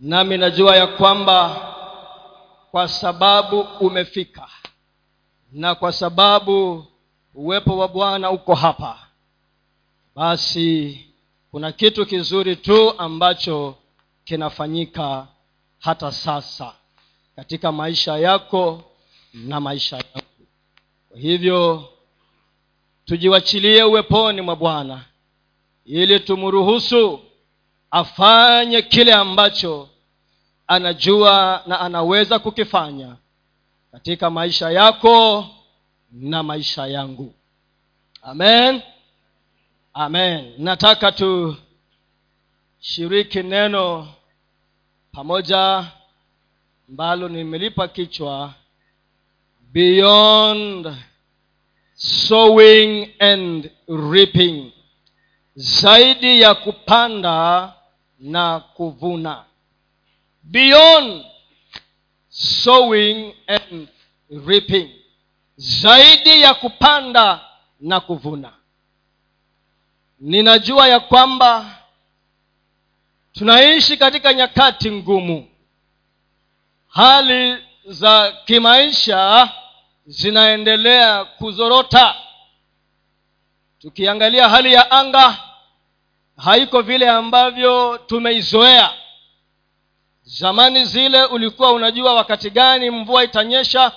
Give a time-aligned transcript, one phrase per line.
[0.00, 1.56] nami najua ya kwamba
[2.70, 4.48] kwa sababu umefika
[5.52, 6.84] na kwa sababu
[7.34, 8.98] uwepo wa bwana uko hapa
[10.14, 11.00] basi
[11.50, 13.74] kuna kitu kizuri tu ambacho
[14.24, 15.26] kinafanyika
[15.78, 16.72] hata sasa
[17.36, 18.82] katika maisha yako
[19.34, 20.26] na maisha yangu.
[21.08, 21.88] Kwa hivyo
[23.04, 25.04] tujiwachilie uweponi mwa bwana
[25.84, 27.20] ili tumruhusu
[27.90, 29.88] afanye kile ambacho
[30.66, 33.16] anajua na anaweza kukifanya
[33.92, 35.46] katika maisha yako
[36.12, 37.34] na maisha yangu.
[38.22, 38.82] Amen.
[39.94, 40.54] Amen.
[40.58, 41.12] Nataka
[42.78, 44.08] tushiriki neno
[45.12, 45.86] pamoja
[46.88, 48.54] ambalo nimelipa kichwa
[49.72, 50.94] beyond
[51.94, 54.72] sowing and reaping.
[55.54, 57.72] Zaidi ya kupanda
[58.18, 59.44] na kuvuna.
[60.42, 61.24] Beyond
[62.28, 63.88] sowing and
[64.46, 64.90] reaping.
[65.56, 67.40] Zaidi ya kupanda
[67.80, 68.52] na kuvuna.
[70.20, 71.78] Ninajua ya kwamba
[73.32, 75.48] tunaishi katika nyakati ngumu.
[76.88, 79.52] Hali za kimaisha
[80.06, 82.14] zinaendelea kuzorota.
[83.78, 85.47] Tukiangalia hali ya anga
[86.38, 88.90] haiko vile ambavyo tumeizoea.
[90.22, 93.92] Zamani zile ulikuwa unajua wakati gani mvua itanyesha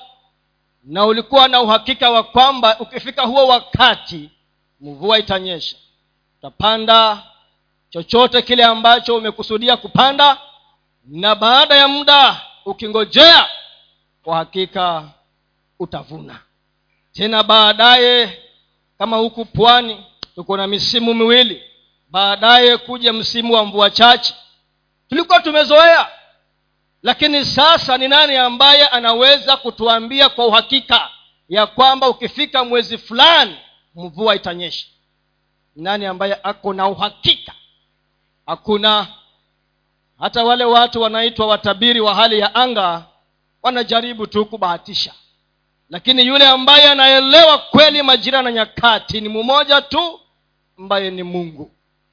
[0.83, 4.29] na ulikuwa na uhakika wa kwamba ukifika huo wakati
[4.79, 5.77] mvua itanyesha.
[6.39, 7.23] Utapanda
[7.89, 10.37] chochote kile ambacho umekusudia kupanda
[11.05, 13.47] na baada ya muda ukingojea
[14.23, 15.03] kwa hakika
[15.79, 16.39] utavuna.
[17.11, 18.41] Tena baadaye
[18.97, 21.63] kama huku pwani tuko na misimu miwili
[22.11, 24.33] baadaye kuja msimu wa mvua chache.
[25.09, 26.07] Tulikuwa tumezoea.
[27.03, 31.09] Lakini sasa ni nani ambaye anaweza kutuambia kwa uhakika
[31.49, 33.57] ya kwamba ukifika mwezi fulani
[33.95, 34.87] mvua itanyesha?
[35.75, 37.53] Nani ambaye ako na uhakika?
[38.45, 39.07] Hakuna.
[40.19, 43.03] Hata wale watu wanaitwa watabiri wa hali ya anga
[43.63, 45.13] wanajaribu tu kubahatisha.
[45.89, 50.19] Lakini yule ambaye anaelewa kweli majira na nyakati ni mmoja tu
[50.79, 51.71] ambaye ni mungu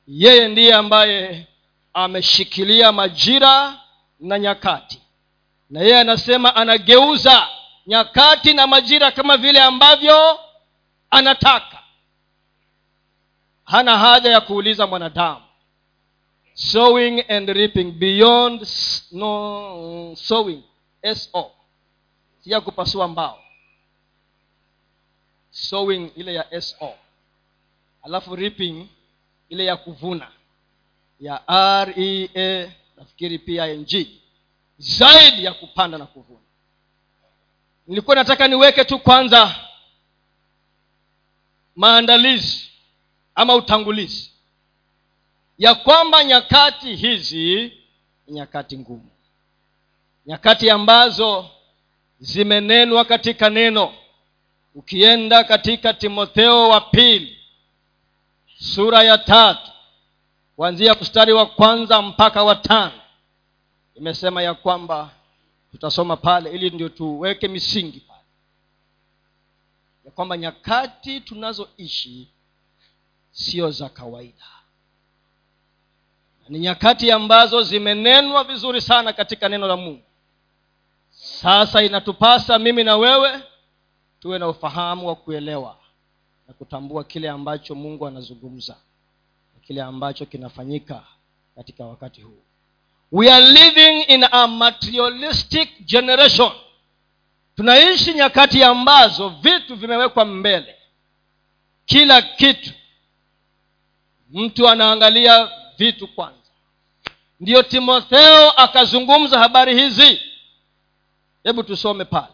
[0.08, 1.46] yeye ndiye ambaye
[1.94, 3.80] ameshikilia majira
[4.20, 5.02] na nyakati.
[5.70, 7.48] Na yeye anasema anageuza
[7.86, 10.40] nyakati na majira kama vile ambavyo
[11.10, 11.82] anataka.
[13.64, 15.42] Hana haja ya kuuliza mwanadamu.
[16.54, 18.66] Sowing and reaping beyond
[19.12, 20.62] no sowing
[21.14, 21.50] so
[22.40, 23.38] si kupasua mbao.
[25.50, 26.94] Sowing ile ya so
[28.02, 28.88] alafu reaping
[29.48, 30.28] ile ya kuvuna
[31.20, 31.42] ya
[31.84, 34.06] rea nafikiri ping
[34.78, 36.38] zaidi ya kupanda na kuvuna.
[37.86, 39.54] Nilikuwa nataka niweke tu kwanza
[41.76, 42.68] maandalizi
[43.34, 44.30] ama utangulizi
[45.58, 47.72] ya kwamba nyakati hizi
[48.26, 49.10] ni nyakati ngumu.
[50.26, 51.50] Nyakati ambazo
[52.20, 53.94] zimenenwa katika neno.
[54.74, 57.37] Ukienda katika timotheo wa pili
[58.60, 59.70] sura ya tatu.
[60.56, 63.00] Kuanzia mstari wa kwanza mpaka wa tano.
[63.94, 65.10] Imesema ya kwamba
[65.70, 68.20] tutasoma pale ili ndio tuweke misingi pale.
[70.04, 72.28] Ya kwamba nyakati tunazoishi
[73.30, 74.44] sio za kawaida.
[76.48, 80.02] Ni nyakati ambazo zimenenwa vizuri sana katika neno la mungu.
[81.10, 83.42] Sasa inatupasa mimi na wewe
[84.20, 85.77] tuwe na ufahamu wa kuelewa
[86.48, 88.72] na kutambua kile ambacho mungu anazungumza
[89.54, 91.04] na kile ambacho kinafanyika
[91.56, 92.42] katika wakati huu.
[93.12, 96.52] We are living in a materialistic generation.
[97.56, 100.76] Tunaishi nyakati ambazo vitu vimewekwa mbele.
[101.86, 102.70] Kila kitu.
[104.30, 106.38] Mtu anaangalia vitu kwanza.
[107.40, 110.20] Ndiyo timotheo akazungumza habari hizi.
[111.44, 112.32] Hebu tusome pale.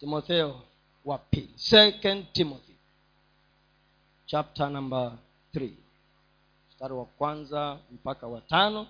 [0.00, 0.62] Timotheo
[1.08, 2.72] wa pili second timothy
[4.26, 5.12] chapter number
[5.52, 5.74] three.
[6.70, 8.86] Mstari wa kwanza mpaka wa tano.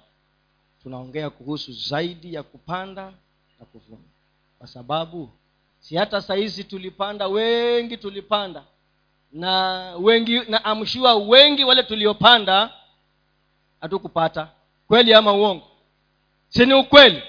[0.83, 3.13] Tunaongea kuhusu zaidi ya kupanda
[3.61, 4.03] na kuvuna.
[4.59, 5.31] Kwa sababu
[5.81, 8.65] si hata sahizi tulipanda wengi tulipanda.
[9.33, 12.73] Na wengi na amshua wengi wale tuliopanda
[13.81, 14.49] hatukupata.
[14.89, 15.67] Kweli ama uongo?
[16.49, 17.23] Si ni ukweli?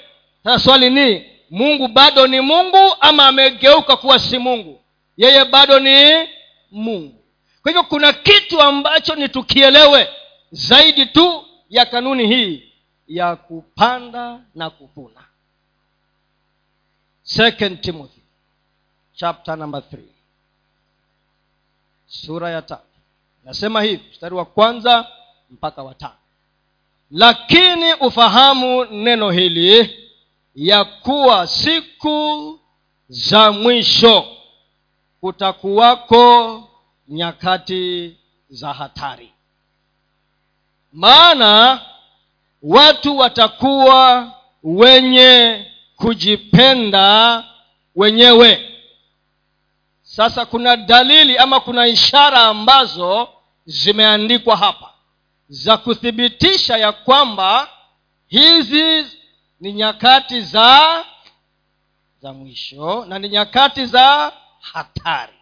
[0.44, 4.81] Sasa swali ni mungu bado ni mungu ama amegeuka kuwa si mungu?
[5.18, 6.28] Yeye bado ni
[6.72, 7.24] mungu.
[7.62, 10.10] Kwa hivyo kuna kitu ambacho ni tukielewe
[10.51, 12.63] zaidi tu ya kanuni hii
[13.07, 15.22] ya kupanda na kuvuna.
[17.24, 18.22] Second timothy
[19.16, 20.10] chapter number three
[22.07, 22.84] sura ya tatu.
[23.44, 25.07] Nasema hivi mstari wa kwanza
[25.51, 26.13] mpaka watano
[27.12, 29.99] lakini ufahamu neno hili
[30.59, 32.59] ya kuwa siku
[33.07, 34.25] za mwisho
[35.21, 36.63] kutakuwako
[37.07, 38.17] nyakati
[38.50, 39.33] za hatari.
[40.94, 41.81] Maana
[42.61, 44.31] watu watakuwa
[44.63, 45.65] wenye
[45.95, 47.44] kujipenda
[47.95, 48.79] wenyewe.
[50.01, 53.29] Sasa kuna dalili ama kuna ishara ambazo
[53.65, 54.94] zimeandikwa hapa
[55.50, 57.69] za kuthibitisha ya kwamba
[58.27, 59.19] hizi
[59.59, 61.06] ni nyakati za
[62.21, 65.33] za mwisho na ni nyakati za hatari.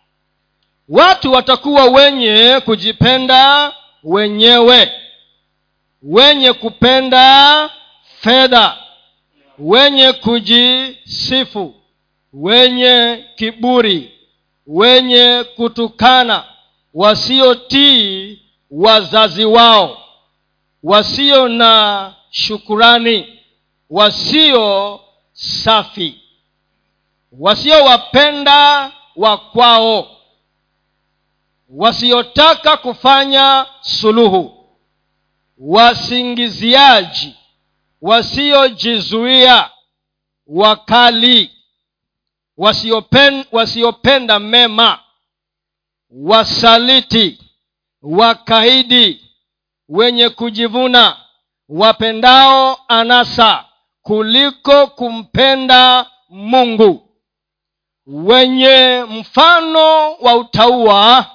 [0.89, 3.73] Watu watakuwa wenye kujipenda
[4.03, 4.91] wenyewe
[6.03, 7.69] wenye kupenda
[8.19, 8.77] fedha
[9.59, 11.75] wenye kujisifu
[12.33, 14.11] wenye kiburi
[14.67, 16.43] wenye kutukana
[16.93, 18.41] wasiotii
[18.71, 19.97] wazazi wao
[20.83, 23.36] wasio na shukurani
[23.89, 24.99] wasio
[25.33, 26.21] safi
[27.31, 30.17] wasiowapenda wa kwao
[31.69, 34.67] wasiotaka kufanya suluhu
[35.57, 37.35] wasingiziaji
[38.01, 39.69] wasiojizuia
[40.47, 41.51] wakali
[42.57, 44.99] wasiopen, wasiopenda mema
[46.09, 47.39] wasaliti
[48.01, 49.29] wakaidi
[49.89, 51.17] wenye kujivuna
[51.69, 53.65] wapendao anasa
[54.07, 57.09] kuliko kumpenda mungu.
[58.05, 61.25] Wenye mfano wa utaua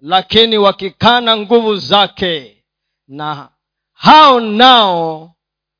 [0.00, 2.64] lakini wakikana nguvu zake
[3.08, 3.48] na
[3.92, 5.34] hao nao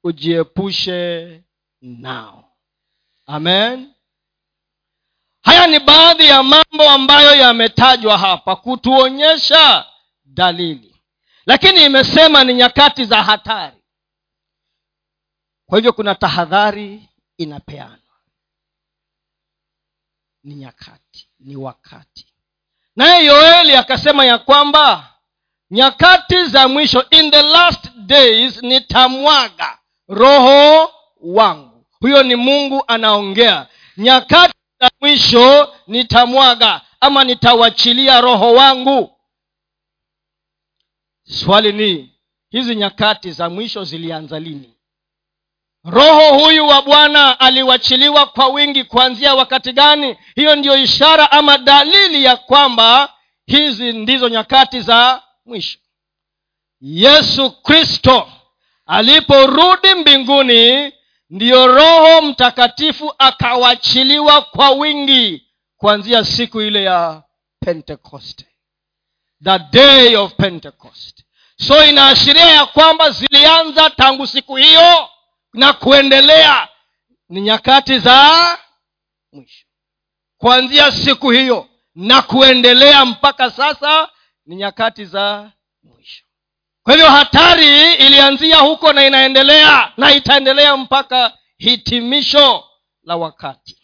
[0.05, 1.43] ujiepushe
[1.81, 2.45] nao.
[3.27, 3.93] Amen.
[5.43, 9.87] Haya ni baadhi ya mambo ambayo yametajwa hapa kutuonyesha
[10.25, 10.97] dalili.
[11.47, 13.76] Lakini imesema ni nyakati za hatari
[15.67, 17.09] kwa hivyo kuna tahadhari
[17.39, 17.99] inapeanwa.
[20.45, 22.27] Ni nyakati ni wakati.
[22.97, 25.15] Naye yoeli akasema ya kwamba
[25.71, 29.79] nyakati za mwisho in the last days nitamwaga
[30.09, 31.87] roho wangu.
[32.01, 33.67] Huyo ni mungu anaongea.
[33.97, 39.17] Nyakati za mwisho nitamwaga ama nitawachilia roho wangu.
[41.25, 42.19] Swali ni
[42.51, 44.76] hizi nyakati za mwisho zilianza lini
[45.87, 50.17] roho huyu wa bwana aliwachiliwa kwa wingi kuanzia wakati gani?
[50.35, 53.13] Hiyo ndiyo ishara ama dalili ya kwamba
[53.47, 55.79] hizi ndizo nyakati za mwisho.
[56.81, 58.29] Yesu kristo
[58.87, 60.93] aliporudi mbinguni
[61.31, 65.47] ndiyo roho mtakatifu akawachiliwa kwa wingi
[65.77, 67.23] kuanzia siku ile ya
[67.61, 68.47] pentekoste.
[69.45, 71.23] The day of pentecost
[71.59, 75.09] so inaashiria ya kwamba zilianza tangu siku hiyo
[75.57, 76.69] na kuendelea
[77.29, 78.59] ni nyakati za
[79.33, 79.67] mwisho.
[80.39, 84.09] Kuanzia siku hiyo na kuendelea mpaka sasa
[84.47, 85.51] ni nyakati za
[85.83, 86.25] mwisho.
[86.83, 92.65] Kwa hivyo hatari ilianzia huko na inaendelea na itaendelea mpaka hitimisho
[93.03, 93.79] la wakati.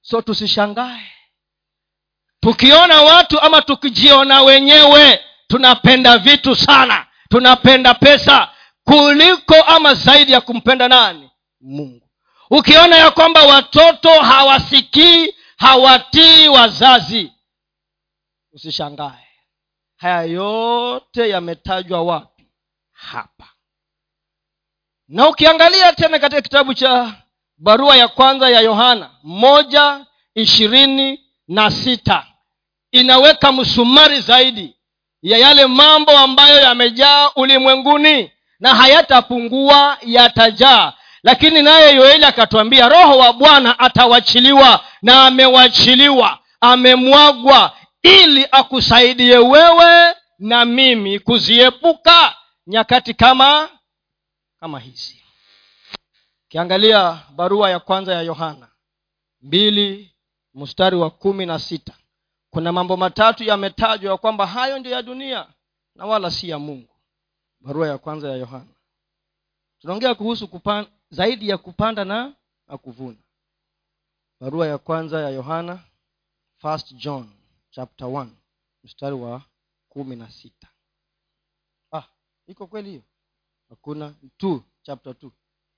[0.00, 1.12] So tusishangae.
[2.40, 7.06] Tukiona watu ama tukijiona wenyewe tunapenda vitu sana.
[7.28, 8.50] Tunapenda pesa
[8.86, 11.30] kuliko ama zaidi ya kumpenda nani?
[11.60, 12.08] Mungu.
[12.50, 17.32] Ukiona ya kwamba watoto hawasikii hawatii wazazi
[18.52, 19.26] usishangae.
[19.96, 22.46] Haya yote yametajwa wapi?
[22.92, 23.48] Hapa.
[25.08, 27.14] Na ukiangalia tena katika kitabu cha
[27.58, 32.26] barua ya kwanza ya yohana moja ishirini na sita
[32.90, 34.76] inaweka msumari zaidi
[35.22, 40.92] ya yale mambo ambayo yamejaa ulimwenguni na hayatapungua yatajaa.
[41.22, 50.64] Lakini naye yoeli akatwambia roho wa bwana atawachiliwa na amewachiliwa amemwagwa ili akusaidie wewe na
[50.64, 52.36] mimi kuziepuka
[52.66, 53.68] nyakati kama
[54.60, 55.22] kama hizi.
[56.46, 58.68] Ukiangalia barua ya kwanza ya yohana
[59.42, 60.14] mbili
[60.54, 61.92] mstari wa kumi na sita.
[62.50, 65.46] Kuna mambo matatu yametajwa ya kwamba hayo ndio ya dunia
[65.94, 66.95] na wala si ya mungu
[67.60, 68.66] barua ya kwanza ya yohana.
[69.78, 72.34] Tunaongea kuhusu kupan, zaidi ya kupanda na
[72.68, 73.16] na kuvuna
[74.40, 75.84] barua ya kwanza ya yohana
[76.58, 77.30] first john
[77.70, 78.28] chapter 1
[78.84, 79.42] mstari wa
[79.88, 80.68] kumi na sita.
[81.92, 82.04] Ah
[82.46, 83.02] iko kweli hiyo?
[83.68, 85.32] Hakuna two chapter two.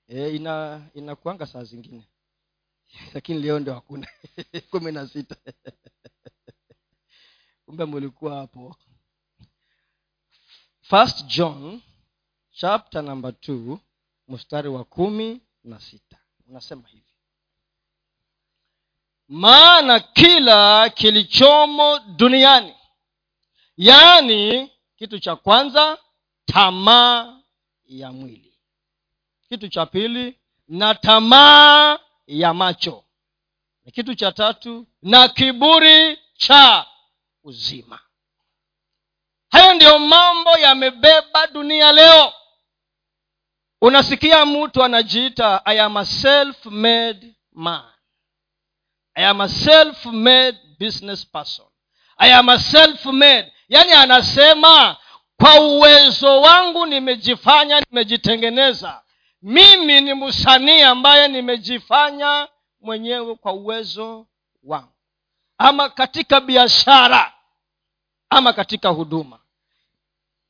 [0.07, 2.03] E, ina inakuanga saa zingine.
[3.13, 4.07] Lakini leo ndio hakuna.
[4.71, 5.35] Kumi na sita.
[7.65, 8.75] Kumbe mulikuwa hapo
[10.89, 11.81] first john
[12.51, 13.79] chapter number two
[14.27, 16.17] mstari wa kumi na sita.
[16.47, 17.03] Unasema hivi.
[19.27, 22.75] Maana kila kilichomo duniani
[23.77, 25.97] yaani kitu cha kwanza
[26.45, 27.39] tamaa
[27.85, 28.53] ya mwili.
[29.49, 33.03] Kitu cha pili na tamaa ya macho.
[33.85, 36.85] Na kitu cha tatu na kiburi cha
[37.43, 37.99] uzima
[39.49, 42.33] hayo ndiyo mambo yamebeba dunia leo.
[43.81, 47.83] Unasikia mtu anajiita i am a self made man.
[49.15, 51.65] I am a self made business person.
[52.17, 54.97] I am a self made yaani anasema
[55.37, 59.01] kwa uwezo wangu nimejifanya nimejitengeneza.
[59.41, 62.47] Mimi ni msanii ambaye nimejifanya
[62.81, 64.27] mwenyewe kwa uwezo
[64.63, 64.93] wangu.
[65.57, 67.33] Ama katika biashara
[68.29, 69.38] ama katika huduma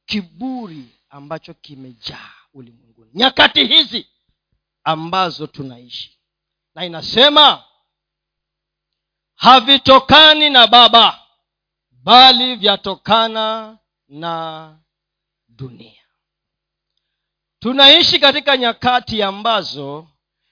[0.10, 3.12] kiburi ambacho kimejaa ulimwenguni.
[3.14, 4.08] Nyakati hizi
[4.84, 6.20] ambazo tunaishi.
[6.76, 7.64] Na inasema
[9.36, 11.20] havitokani na baba
[11.92, 14.78] bali vyatokana na
[15.48, 16.04] dunia.
[17.60, 20.08] Tunaishi katika nyakati ambazo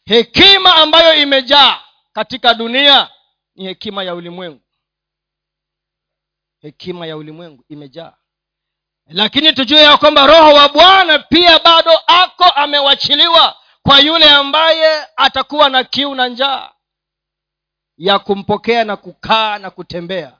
[0.05, 1.83] hekima ambayo imejaa
[2.13, 3.09] katika dunia
[3.55, 4.61] ni hekima ya ulimwengu.
[6.59, 8.17] Hekima ya ulimwengu imejaa
[9.09, 15.69] lakini tujue ya kwamba roho wa bwana pia bado ako amewachiliwa kwa yule ambaye atakuwa
[15.69, 16.71] na kiu na njaa
[17.97, 20.37] ya kumpokea na kukaa na kutembea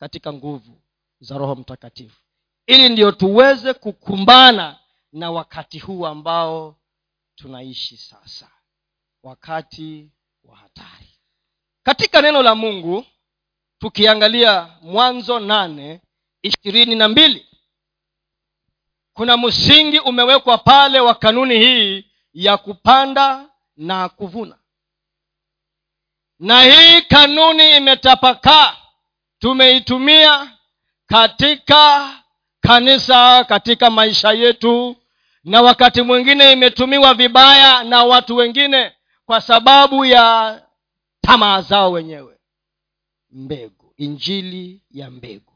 [0.00, 0.80] katika nguvu
[1.20, 2.20] za roho mtakatifu.
[2.66, 4.78] Ili ndiyo tuweze kukumbana
[5.12, 6.76] na wakati huu ambao
[7.34, 8.48] tunaishi sasa.
[9.22, 10.10] Wakati
[10.44, 11.18] wa hatari.
[11.82, 13.04] Katika neno la mungu
[13.78, 16.00] tukiangalia mwanzo nane
[16.42, 17.46] ishirini na mbili
[19.14, 24.58] kuna msingi umewekwa pale wa kanuni hii ya kupanda na kuvuna.
[26.38, 28.76] Na hii kanuni imetapakaa
[29.38, 30.50] tumeitumia
[31.06, 32.10] katika
[32.60, 34.96] kanisa katika maisha yetu
[35.44, 38.92] na wakati mwingine imetumiwa vibaya na watu wengine
[39.26, 40.62] kwa sababu ya
[41.20, 42.36] tamaa zao wenyewe.
[43.30, 45.53] Mbegu injili ya mbegu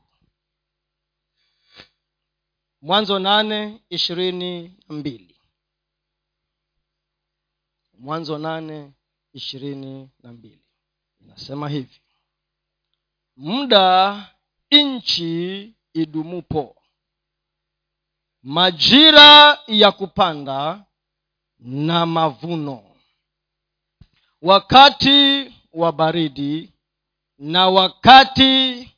[2.88, 5.40] mwanzo nane ishirini na mbili.
[7.98, 8.92] Mwanzo nane
[9.32, 10.62] ishirini na mbili.
[11.20, 12.00] Inasema hivi.
[13.36, 14.26] Muda
[14.70, 16.76] nchi idumupo.
[18.42, 20.84] Majira ya kupanda
[21.58, 22.96] na mavuno.
[24.42, 26.72] Wakati wa baridi
[27.38, 28.88] na wakati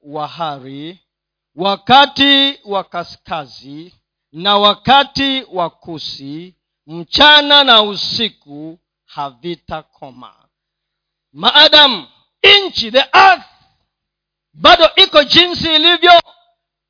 [0.00, 1.00] wa hari
[1.58, 3.94] wakati wa kaskazi
[4.32, 6.54] na wakati wa kusi
[6.86, 10.34] mchana na usiku havitakoma.
[11.32, 12.06] Maadamu
[12.66, 13.44] nchi the earth
[14.52, 16.12] bado iko jinsi ilivyo.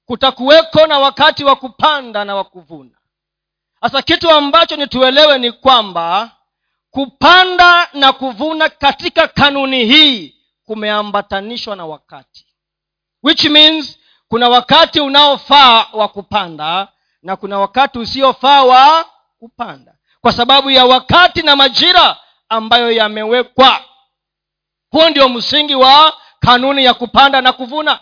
[0.04, 2.96] Kutakuweko na wakati wa kupanda na wa kuvuna.
[3.80, 6.30] Sasa kitu ambacho nituelewe ni kwamba
[6.90, 10.34] kupanda na kuvuna katika kanuni hii
[10.64, 12.46] kumeambatanishwa na wakati.
[13.22, 13.97] Which means
[14.28, 16.88] kuna wakati unaofaa wa kupanda
[17.22, 19.04] na kuna wakati usiofaa wa
[19.38, 19.94] kupanda.
[20.20, 22.16] Kwa sababu ya wakati na majira
[22.48, 23.84] ambayo yamewekwa.
[24.90, 28.00] Huo ndio msingi wa kanuni ya kupanda na kuvuna.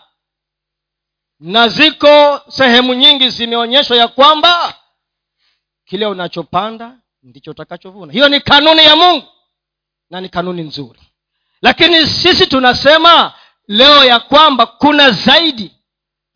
[1.39, 4.73] Na ziko sehemu nyingi zimeonyeshwa ya kwamba
[5.85, 8.13] kile unachopanda ndicho utakachovuna.
[8.13, 9.27] Hiyo ni kanuni ya mungu
[10.09, 10.99] na ni kanuni nzuri.
[11.61, 13.33] Lakini sisi tunasema
[13.67, 15.76] leo ya kwamba kuna zaidi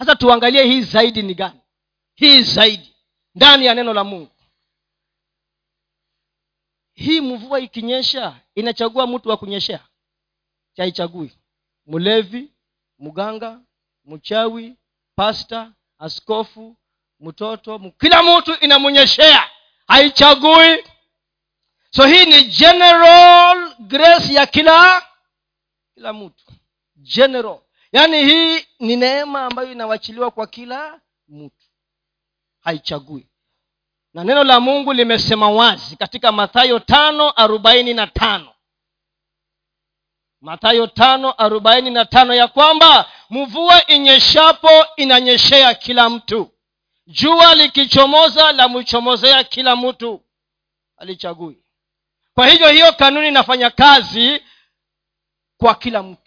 [0.01, 1.59] sasa tuangalie hii zaidi ni gani?
[2.15, 2.95] Hii zaidi
[3.35, 4.31] ndani ya neno la mungu.
[6.93, 9.87] Hii mvua ikinyesha inachagua mtu wa kunyeshea?
[10.73, 11.31] Chaichagui
[11.85, 12.51] mlevi
[12.99, 13.61] mganga
[14.05, 14.75] mchawi
[15.15, 16.75] pasta askofu
[17.19, 19.49] mtoto kila mtu inamunyeshea.
[19.87, 20.85] Haichagui.
[21.89, 25.05] So hii ni general grace ya kila
[25.93, 26.45] kila mtu.
[26.95, 27.59] General
[27.91, 31.65] yaani hii ni neema ambayo inawachiliwa kwa kila mtu.
[32.59, 33.27] Haichagui.
[34.13, 38.53] Na neno la mungu limesema wazi katika mathayo tano arobaini na tano.
[40.41, 46.51] Mathayo tano arobaini na tano ya kwamba mvua inyeshapo inanyeshea kila mtu.
[47.07, 50.21] Jua likichomoza lamchomozea kila mtu.
[50.97, 51.61] Alichagui
[52.33, 54.43] kwa hivyo hiyo kanuni inafanya kazi
[55.57, 56.20] kwa kila mtu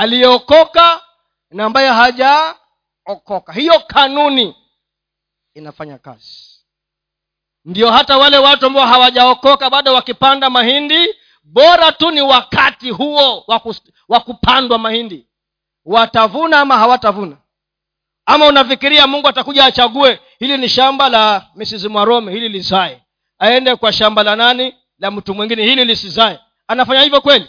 [0.00, 1.02] aliyeokoka
[1.50, 3.52] na ambaye hajaokoka.
[3.52, 4.56] Hiyo kanuni
[5.54, 6.50] inafanya kazi.
[7.64, 13.44] Ndio hata wale watu ambao hawajaokoka bado wakipanda mahindi bora tu ni wakati huo
[14.08, 15.26] wa kupandwa mahindi.
[15.84, 17.36] Watavuna ama hawatavuna?
[18.26, 23.02] Ama unafikiria mungu atakuja achague hili ni shamba la mrs mwarome hili lizae.
[23.38, 24.74] Aende kwa shamba la nani?
[24.98, 26.40] La mtu mwingine hili lisizae.
[26.68, 27.48] Anafanya hivyo kweli?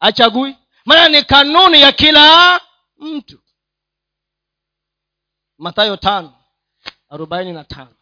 [0.00, 2.60] Achagui maana ni kanuni ya kila
[2.98, 3.38] mtu.
[5.58, 6.38] Mathayo tano
[7.08, 7.94] arobaini na tano.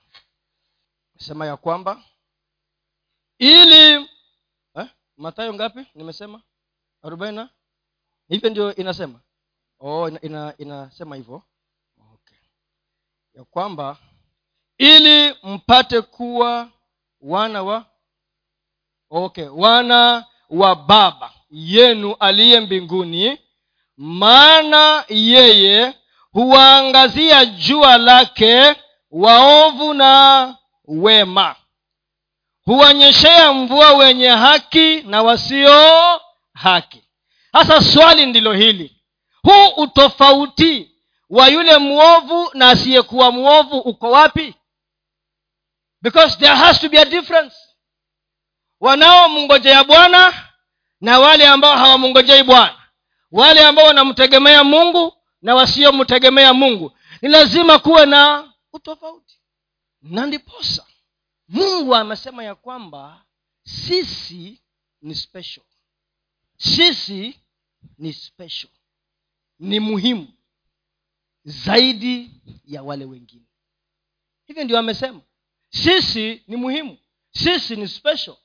[1.19, 2.03] Sema ya kwamba
[3.39, 4.09] ili
[4.75, 4.89] eh?
[5.17, 5.87] mathayo ngapi?
[5.95, 6.43] Nimesema?
[7.03, 7.51] Arobaini na
[8.29, 9.21] hivyo ndio inasema?
[9.81, 11.43] Oh, ina, ina, inasema hivyo.
[12.15, 12.39] Okay.
[13.35, 13.97] ya kwamba
[14.79, 16.71] ili mpate kuwa
[17.21, 17.87] wana wa
[19.11, 23.39] okay wana wa baba yenu aliye mbinguni
[23.97, 25.95] maana yeye
[26.33, 28.77] huwaangazia jua lake
[29.11, 31.57] waovu na wema.
[32.65, 36.21] Huwanyeshea mvua wenye haki na wasio
[36.55, 37.03] haki.
[37.53, 38.97] Hasa swali ndilo hili.
[39.43, 40.91] Huu utofauti
[41.31, 44.55] wa yule mwovu na asiyekuwa mwovu uko wapi?
[46.03, 47.57] Because there has to be a difference.
[48.81, 50.50] Wanaomngojea bwana
[51.01, 52.77] na wale ambao hawamngojei bwana
[53.31, 56.93] wale ambao wanamtegemea mungu na wasiomtegemea mungu.
[57.23, 59.39] Ni lazima kuwe na utofauti.
[60.03, 60.87] Na ndiposa
[61.49, 63.25] mungu amesema ya kwamba
[63.63, 64.63] sisi
[65.03, 65.65] ni special.
[66.57, 67.41] Sisi
[67.99, 68.71] ni special.
[69.59, 70.29] Ni muhimu
[71.45, 72.31] zaidi
[72.65, 73.47] ya wale wengine.
[74.47, 75.21] Hivyo ndio amesema.
[75.69, 76.99] Sisi ni muhimu.
[77.31, 78.37] Sisi ni special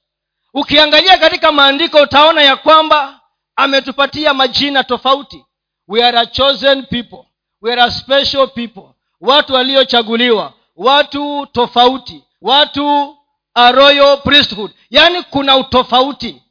[0.55, 3.21] ukiangalia katika maandiko utaona ya kwamba
[3.55, 5.45] ametupatia majina tofauti.
[5.87, 7.25] We are a chosen people.
[7.61, 8.89] We are a special people.
[9.21, 13.17] Watu waliochaguliwa watu tofauti watu
[13.53, 14.71] a royal priesthood.
[14.89, 16.41] Yaani kuna utofauti.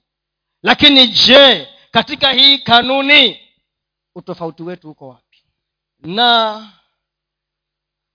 [0.62, 3.40] Lakini je katika hii kanuni
[4.14, 5.44] utofauti wetu uko wapi?
[5.98, 6.62] Na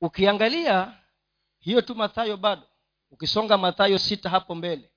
[0.02, 0.93] ukiangalia
[1.60, 2.62] hiyo tu mathayo bado
[3.12, 4.88] ukisonga mathayo sita hapo mbele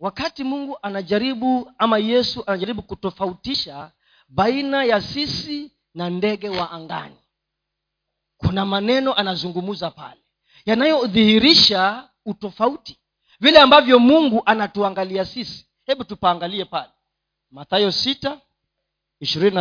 [0.00, 3.92] wakati mungu anajaribu ama yesu anajaribu kutofautisha
[4.28, 7.16] baina ya sisi na ndege wa angani.
[8.36, 10.20] Kuna maneno anazungumza pale
[10.66, 12.98] yanayodhihirisha utofauti.
[13.40, 15.66] Vile ambavyo mungu anatuangalia sisi.
[15.86, 16.90] Hebu tupaangalie pale.
[17.50, 18.40] Mathayo sita
[19.20, 19.54] ishirini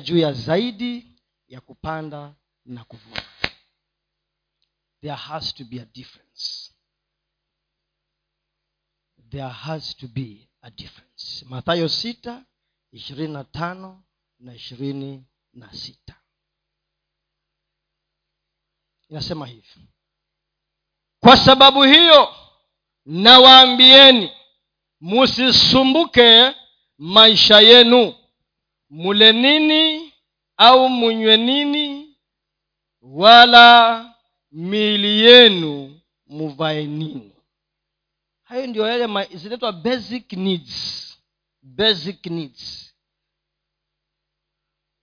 [0.00, 1.06] juu ya zaidi
[1.48, 2.34] ya kupanda
[2.64, 3.22] na kuvuna.
[5.00, 6.72] There has to be a difference
[9.30, 11.44] there has to be a difference.
[11.48, 12.44] Mathayo sita
[12.92, 14.02] ishirini na tano
[14.40, 16.14] na ishirini na sita.
[19.10, 19.80] Inasema hivi.
[21.20, 22.34] Kwa sababu hiyo
[23.06, 24.30] nawaambieni
[25.00, 26.54] musisumbuke
[26.98, 28.14] maisha yenu.
[28.90, 30.12] Mule nini
[30.56, 32.16] au munywe nini
[33.02, 34.14] wala
[34.52, 37.35] miili yenu muvae nini
[38.46, 41.02] hayo ndio yale zinaitwa basic needs.
[41.62, 42.94] Basic needs.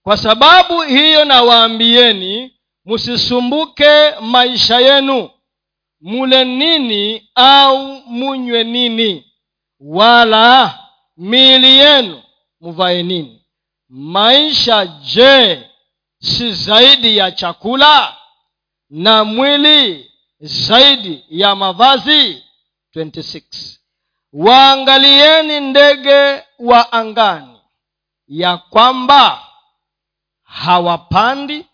[0.02, 2.54] Kwa sababu hiyo nawaambieni
[2.84, 5.30] msisumbuke maisha yenu.
[6.00, 9.32] Mule nini au munywe nini.
[9.80, 10.78] Wala
[11.16, 12.22] miili yenu
[12.60, 13.44] muvae nini.
[13.88, 15.70] Maisha je
[16.20, 18.16] si zaidi ya chakula?
[18.90, 22.43] Na mwili zaidi ya mavazi
[22.96, 23.78] 26
[24.32, 27.60] waangalieni ndege wa angani
[28.28, 29.42] ya kwamba
[30.42, 31.66] hawapandi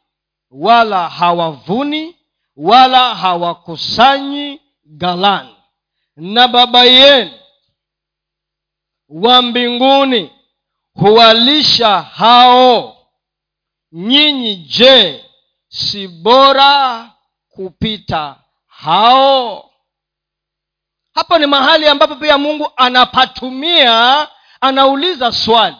[0.50, 2.16] wala hawavuni
[2.56, 5.56] wala hawakusanyi galani.
[6.16, 7.30] Na baba yenu
[9.08, 10.30] wa mbinguni
[10.94, 12.96] huwalisha hao.
[13.92, 15.24] Nyinyi je
[15.68, 17.10] si bora
[17.48, 19.69] kupita hao
[21.20, 24.28] hapo ni mahali ambapo pia mungu anapatumia
[24.60, 25.76] anauliza swali.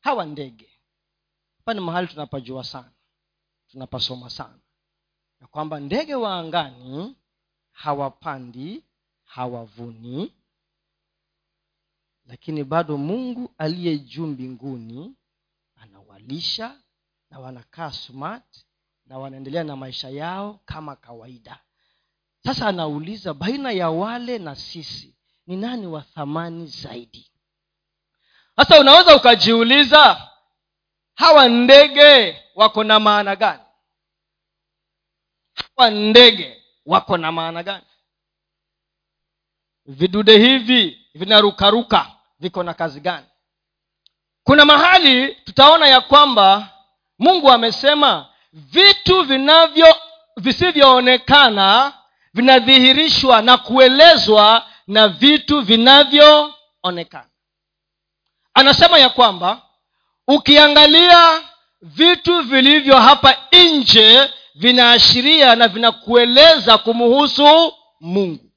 [0.00, 0.70] Hawa ndege
[1.56, 2.90] hapa ni mahali tunapajua sana
[3.68, 4.58] tunapasoma sana.
[5.40, 7.16] Ya kwamba ndege wa angani
[7.72, 8.84] hawapandi
[9.24, 10.32] hawavuni
[12.26, 15.14] lakini bado mungu aliye juu mbinguni
[15.76, 16.80] anawalisha
[17.30, 18.64] na wanakaa smart
[19.06, 21.60] na wanaendelea na maisha yao kama kawaida
[22.44, 25.14] sasa anauliza baina ya wale na sisi
[25.46, 27.30] ni nani wa thamani zaidi?
[28.56, 30.28] Sasa unaweza ukajiuliza
[31.14, 33.62] hawa ndege wako na maana gani?
[35.76, 37.84] Hawa ndege wako na maana gani?
[39.86, 43.26] Vidude hivi vinarukaruka viko na kazi gani?
[44.44, 46.68] Kuna mahali tutaona ya kwamba
[47.18, 49.96] mungu amesema vitu vinavyo
[50.36, 51.92] visivyoonekana
[52.34, 57.28] vinadhihirishwa na kuelezwa na vitu vinavyoonekana.
[58.54, 59.62] Anasema ya kwamba
[60.28, 61.42] ukiangalia
[61.82, 68.52] vitu vilivyo hapa nje vinaashiria na vinakueleza kumuhusu mungu.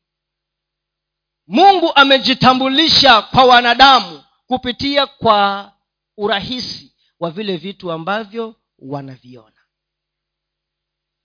[1.48, 5.72] Mungu amejitambulisha kwa wanadamu kupitia kwa
[6.18, 9.52] urahisi wa vile vitu ambavyo wanaviona.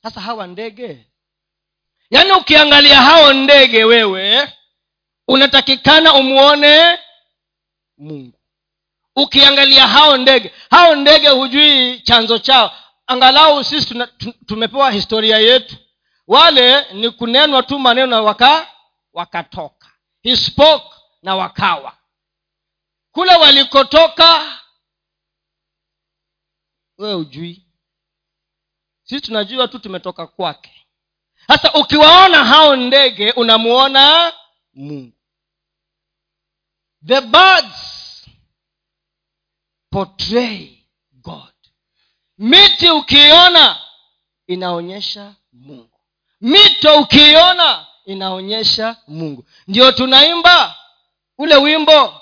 [0.03, 1.10] Sasa hawa ndege
[2.11, 4.53] yaani ukiangalia hao ndege wewe
[5.29, 6.99] unatakikana umwone
[7.99, 8.38] mungu.
[9.16, 12.77] Ukiangalia hao ndege hao ndege hujui chanzo chao.
[13.07, 14.07] Angalau sisi tuna,
[14.46, 15.77] tumepewa historia yetu.
[16.27, 18.70] Wale ni kunenwa tu maneno waka
[19.12, 19.90] wakatoka.
[20.23, 21.96] He spoke na wakawa.
[23.12, 24.59] Kule walikotoka
[26.99, 27.66] wewe ujui
[29.03, 30.80] sisi tunajua tu tumetoka kwake
[31.51, 34.33] sasa ukiwaona hao ndege unamuona
[34.75, 35.13] mungu.
[37.07, 38.27] The birds
[39.91, 40.69] portray
[41.13, 41.53] god.
[42.39, 43.81] Miti ukiiona
[44.47, 46.01] inaonyesha mungu.
[46.41, 49.45] Mito ukiiona inaonyesha mungu.
[49.69, 50.75] Ndio tunaimba
[51.39, 52.21] ule wimbo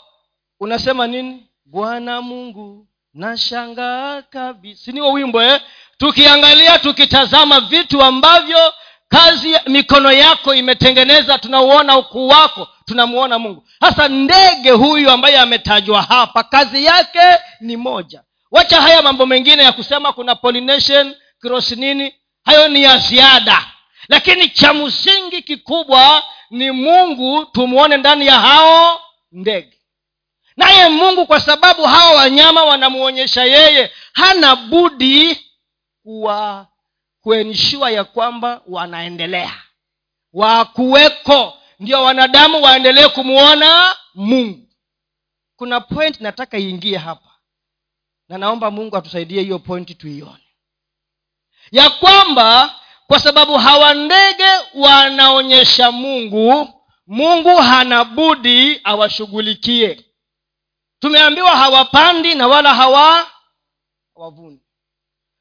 [0.60, 1.46] unasema nini?
[1.64, 4.92] Bwana mungu nashangaa kabisa.
[4.92, 5.60] Niwo wimbo eh?
[5.98, 8.74] tukiangalia tukitazama vitu ambavyo
[9.08, 13.68] kazi mikono yako imetengeneza tunauona ukuu wako tunamuona mungu.
[13.80, 17.20] Hasa ndege huyu ambaye ametajwa hapa kazi yake
[17.60, 18.22] ni moja.
[18.50, 23.66] Wacha haya mambo mengine ya kusema kuna pollination cross nini hayo ni ya ziada.
[24.08, 29.00] Lakini cha msingi kikubwa ni mungu tumwone ndani ya hao
[29.32, 29.78] ndege.
[30.56, 35.40] Naye mungu kwa sababu hawa wanyama wanamuonyesha yeye hana budi
[36.02, 36.66] kuwa
[37.22, 39.62] kuenshua ya kwamba wanaendelea.
[40.32, 44.68] Wakuweko ndio wanadamu waendelee kumwona mungu.
[45.56, 47.30] Kuna point nataka iingie hapa.
[48.28, 50.44] Na naomba mungu atusaidie hiyo pointi tuione.
[51.70, 52.74] Ya kwamba
[53.06, 56.74] kwa sababu hawa ndege wanaonyesha mungu
[57.06, 60.04] mungu hana budi awashughulikie.
[61.00, 63.26] Tumeambiwa hawapandi na wala hawa
[64.14, 64.60] hawavuni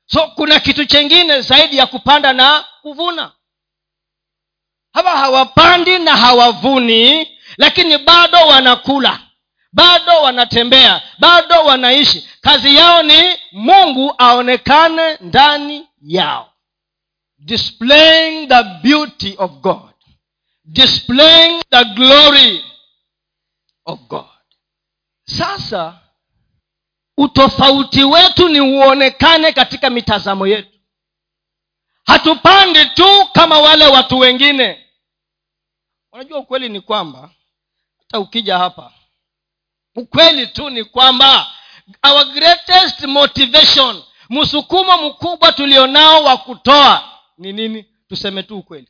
[0.07, 3.31] so kuna kitu chengine zaidi ya kupanda na kuvuna.
[4.93, 9.19] Hawa hawapandi na hawavuni lakini bado wanakula
[9.73, 12.29] bado wanatembea bado wanaishi.
[12.41, 16.53] Kazi yao ni mungu aonekane ndani yao.
[17.37, 19.93] Displaying the beauty of god.
[20.65, 22.65] Displaying the glory
[23.85, 24.25] of god.
[25.25, 25.99] Sasa
[27.17, 30.79] utofauti wetu ni uonekane katika mitazamo yetu.
[32.05, 34.87] Hatupandi tu kama wale watu wengine.
[36.11, 37.29] Unajua ukweli ni kwamba
[37.99, 38.93] hata ukija hapa
[39.95, 41.51] ukweli tu ni kwamba
[42.03, 47.85] our greatest motivation msukumo mkubwa tulionao wa kutoa ni nini?
[48.09, 48.87] Tuseme tu ukweli.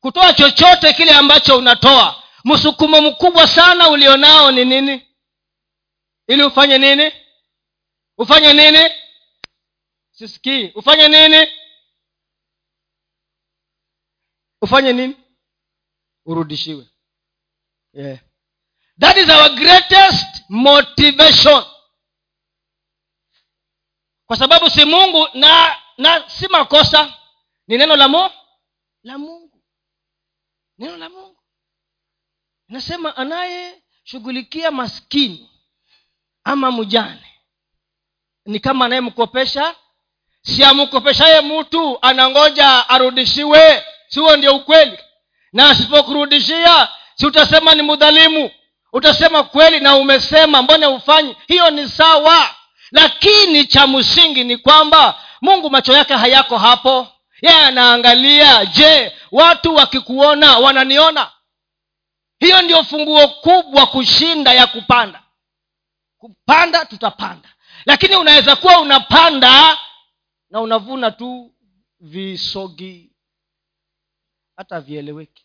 [0.00, 5.06] Kutoa chochote kile ambacho unatoa msukumo mkubwa sana ulionao ni nini?
[6.28, 7.12] Ili ufanye nini
[8.18, 8.90] ufanye nini?
[10.10, 10.72] Sisikii.
[10.74, 11.48] Ufanye nini?
[14.62, 15.16] Ufanye nini?
[16.24, 16.86] Urudishiwe.
[17.92, 18.18] Yeah.
[18.98, 21.64] that is our greatest motivation.
[24.26, 27.14] Kwa sababu si mungu na na si makosa.
[27.66, 28.30] Ni neno la mu
[29.02, 29.62] la mungu.
[30.78, 31.42] Neno la mungu.
[32.68, 35.50] Inasema anayeshughulikia maskini
[36.44, 37.35] ama mjane
[38.46, 39.74] ni kama anayemkopesha?
[40.42, 43.84] Si amkopeshaye mtu anangoja arudishiwe.
[44.08, 44.98] Sihuo ndio ukweli?
[45.52, 48.50] Na asipokurudishia si utasema ni mudhalimu?
[48.92, 52.50] Utasema kweli na umesema mbone ufanyi hiyo ni sawa.
[52.92, 57.08] Lakini cha msingi ni kwamba mungu macho yake hayako hapo.
[57.42, 61.30] Yeye anaangalia je watu wakikuona wananiona?
[62.38, 65.22] Hiyo ndio funguo kubwa kushinda ya kupanda.
[66.18, 67.48] Kupanda tutapanda
[67.86, 69.78] lakini unaweza kuwa unapanda
[70.50, 71.54] na unavuna tu
[72.00, 73.12] visogi.
[74.56, 75.44] Hata vieleweki.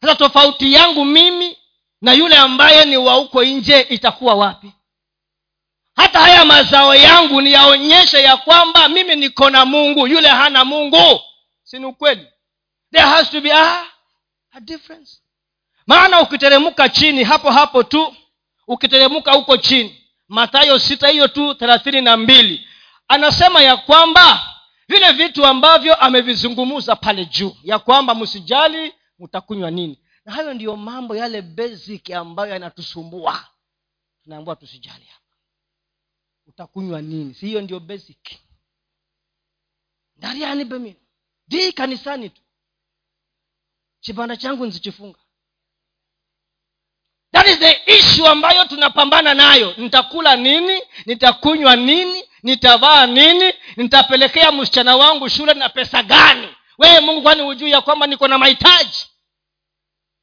[0.00, 1.56] Sasa tofauti yangu mimi
[2.00, 4.72] na yule ambaye ni wa huko nje itakuwa wapi?
[5.96, 11.20] Hata haya mazao yangu niyaonyeshe ya kwamba mimi niko na mungu yule hana mungu.
[11.62, 12.26] Si ni ukweli?
[12.92, 13.86] There has to be a,
[14.52, 15.20] a difference.
[15.86, 18.16] Maana ukiteremka chini hapo hapo tu
[18.66, 22.68] ukiteremka huko chini matayo sita hiyo tu thelathini na mbili.
[23.08, 24.54] Anasema ya kwamba
[24.88, 29.98] vile vitu ambavyo amevizungumza pale juu ya kwamba msijali mtakunywa nini.
[30.24, 33.46] Na hayo ndiyo mambo yale basic ambayo yanatusumbua.
[34.24, 35.36] Tunaambua tusijali hapa.
[36.46, 37.34] Utakunywa nini?
[37.34, 38.36] Si hiyo ndio basic?
[40.16, 40.94] Ndariani bemin
[41.48, 42.42] dii kanisani tu.
[44.00, 45.18] Chibanda changu nzichifunga
[47.36, 49.74] that is the issue ambayo tunapambana nayo.
[49.76, 50.82] Nitakula nini?
[51.06, 52.24] Nitakunywa nini?
[52.42, 53.52] Nitavaa nini?
[53.76, 56.48] Nitapelekea msichana wangu shule na pesa gani?
[56.78, 59.06] Wewe mungu kwani hujui ya kwamba niko na mahitaji?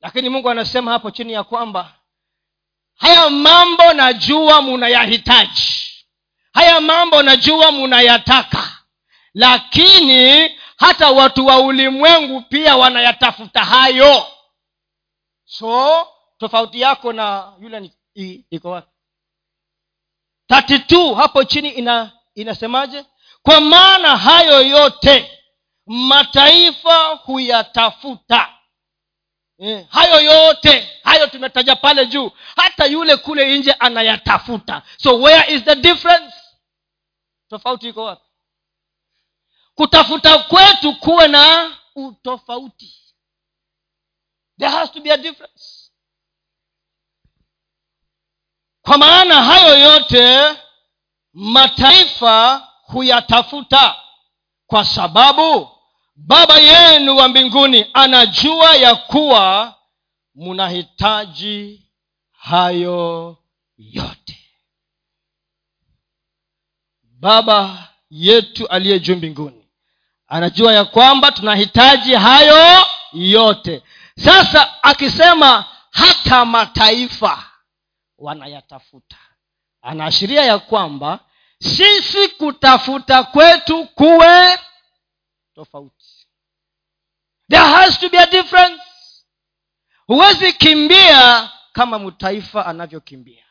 [0.02, 1.94] Lakini mungu anasema hapo chini ya kwamba
[2.98, 5.74] haya mambo najua munayahitaji.
[6.54, 8.78] Haya mambo najua munayataka.
[9.34, 14.28] Lakini hata watu wa ulimwengu pia wanayatafuta hayo.
[15.46, 16.08] So
[16.44, 17.92] tofauti yako na yule
[18.50, 18.92] iko wapi?
[20.48, 23.06] Tatu hapo chini ina inasemaje?
[23.42, 25.40] Kwa maana hayo yote
[25.86, 28.54] mataifa huyatafuta.
[29.58, 34.82] Eh, hayo yote hayo tumetaja pale juu hata yule kule nje anayatafuta.
[34.98, 36.36] So where is the difference?
[37.50, 38.30] Tofauti iko wapi?
[39.76, 43.00] Kutafuta kwetu kuwe na utofauti.
[44.60, 45.73] There has to be a difference
[48.84, 50.56] kwa maana hayo yote
[51.34, 53.96] mataifa huyatafuta.
[54.68, 55.70] Kwa sababu
[56.16, 59.76] baba yenu wa mbinguni anajua ya kuwa
[60.36, 61.90] mnahitaji
[62.32, 63.38] hayo
[63.78, 64.40] yote.
[67.04, 69.66] Baba yetu aliye juu mbinguni
[70.28, 73.84] anajua ya kwamba tunahitaji hayo yote.
[74.18, 77.44] Sasa akisema hata mataifa
[78.24, 79.18] wanayatafuta
[79.82, 81.20] anaashiria ya kwamba
[81.60, 84.60] sisi kutafuta kwetu kuwe
[85.56, 86.06] tofauti.
[87.50, 88.84] There has to be a difference.
[90.08, 93.46] Huwezi kimbia kama mtaifa anavyokimbia.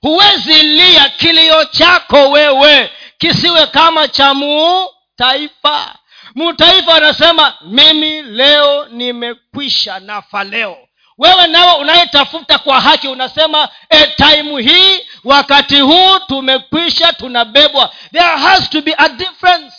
[0.00, 5.98] Huwezi lia kilio chako wewe kisiwe kama cha mutaifa
[6.34, 10.88] mutaifa anasema mimi leo nimekwisha nafa leo
[11.20, 17.94] wewe nawe unayetafuta kwa haki unasema e taimu hii wakati huu tumekwisha tunabebwa.
[18.12, 19.76] There has to be a difference.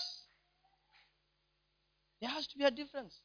[2.19, 3.15] There has to be a difference.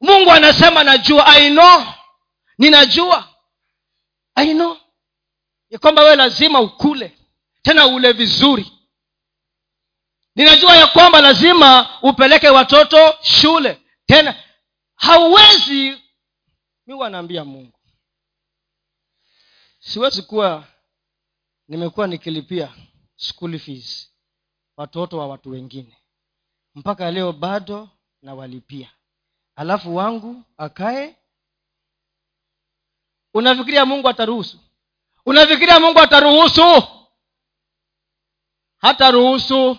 [0.00, 1.84] Mungu anasema najua i know.
[2.58, 3.28] Ninajua.
[4.34, 4.76] I know.
[5.70, 7.18] Ya kwamba wewe lazima ukule
[7.62, 8.72] tena ule vizuri.
[10.36, 14.34] Ninajua ya kwamba lazima upeleke watoto shule tena
[14.96, 16.03] hauwezi
[16.86, 17.78] mi wanaambia mungu.
[19.78, 20.64] Siwezi kuwa
[21.68, 22.74] nimekuwa nikilipia
[23.16, 24.12] school fees
[24.76, 25.96] watoto wa watu wengine.
[26.74, 27.88] Mpaka leo bado
[28.22, 28.90] nawalipia.
[29.56, 31.16] Alafu wangu akae.
[33.34, 34.60] Unafikiria mungu ataruhusu?
[35.26, 36.82] Unafikiria mungu ataruhusu?
[38.78, 39.78] Hata ruhusu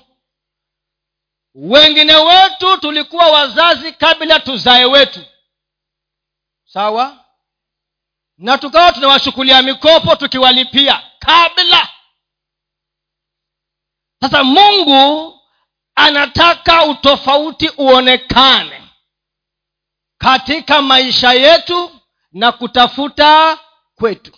[1.55, 5.19] wengine wetu tulikuwa wazazi kabla tuzae wetu
[6.75, 7.25] sawa?
[8.37, 11.87] Na tukawa tunawashughulia mikopo tukiwalipia kabla.
[14.21, 15.39] Sasa mungu
[15.95, 18.81] anataka utofauti uonekane
[20.17, 21.99] katika maisha yetu
[22.31, 23.57] na kutafuta
[23.95, 24.31] kwetu.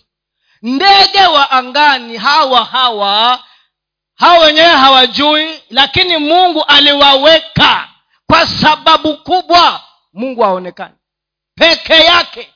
[0.62, 3.44] Ndege wa angani hawa hawa
[4.14, 7.88] hawa wenyewe hawajui lakini mungu aliwaweka
[8.26, 10.94] kwa sababu kubwa mungu aonekane
[11.58, 12.54] peke yake.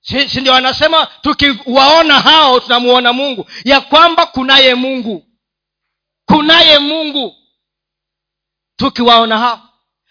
[0.00, 3.50] Si, ndio anasema tukiwaona hao tunamuona mungu?
[3.64, 5.26] Ya kwamba kunaye mungu.
[6.26, 7.36] Kunaye mungu.
[8.76, 9.68] Tukiwaona hao.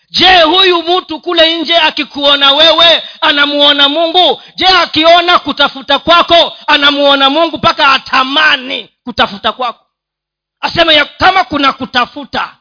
[0.09, 4.41] Je huyu mtu kule nje akikuona wewe anamuona mungu?
[4.55, 9.85] Je akiona kutafuta kwako anamuona mungu mpaka atamani kutafuta kwako?
[10.59, 12.57] Aseme ya kama kuna kutafuta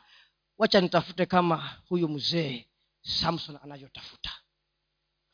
[0.59, 2.67] wacha nitafute kama huyu mzee
[3.03, 4.31] samson anavyotafuta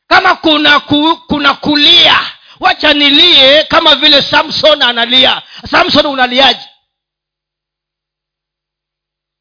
[0.07, 5.43] kama kuna ku, kuna kulia wacha nilie kama vile samson analia.
[5.71, 6.69] Samson unaliaje?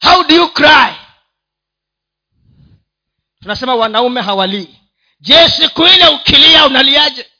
[0.04, 0.95] How do you cry?
[3.41, 4.80] Tunasema wanaume hawalii.
[5.19, 7.32] Je siku ile ukilia unaliaje?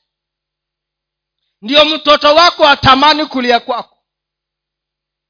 [1.62, 3.98] Ndio mtoto wako atamani kulia kwako.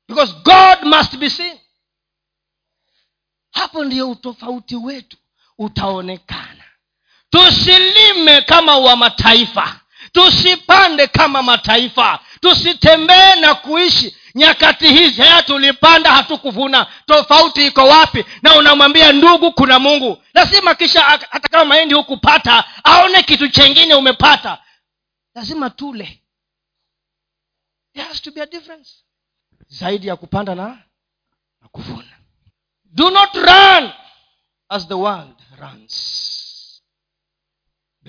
[0.08, 1.60] Because god must be seen.
[3.52, 5.18] Hapo ndio utofauti wetu.
[5.58, 6.65] Utaonekana
[7.30, 9.80] tusilime kama wa mataifa.
[10.12, 12.20] Tusipande kama mataifa.
[12.42, 14.18] Tusitembee na kuishi.
[14.36, 16.88] Nyakati hizi haya tulipanda hatukuvuna.
[17.06, 18.26] Tofauti iko wapi?
[18.42, 20.24] Na unamwambia ndugu kuna mungu.
[20.34, 24.58] Lazima kisha hata kama mahindi hukupata aone kitu chengine umepata.
[25.36, 26.22] Lazima tule.
[27.94, 28.92] There has to be a difference.
[29.68, 30.68] Zaidi ya kupanda na,
[31.62, 32.18] na kuvuna.
[32.86, 33.92] Do not run
[34.70, 36.25] as the world runs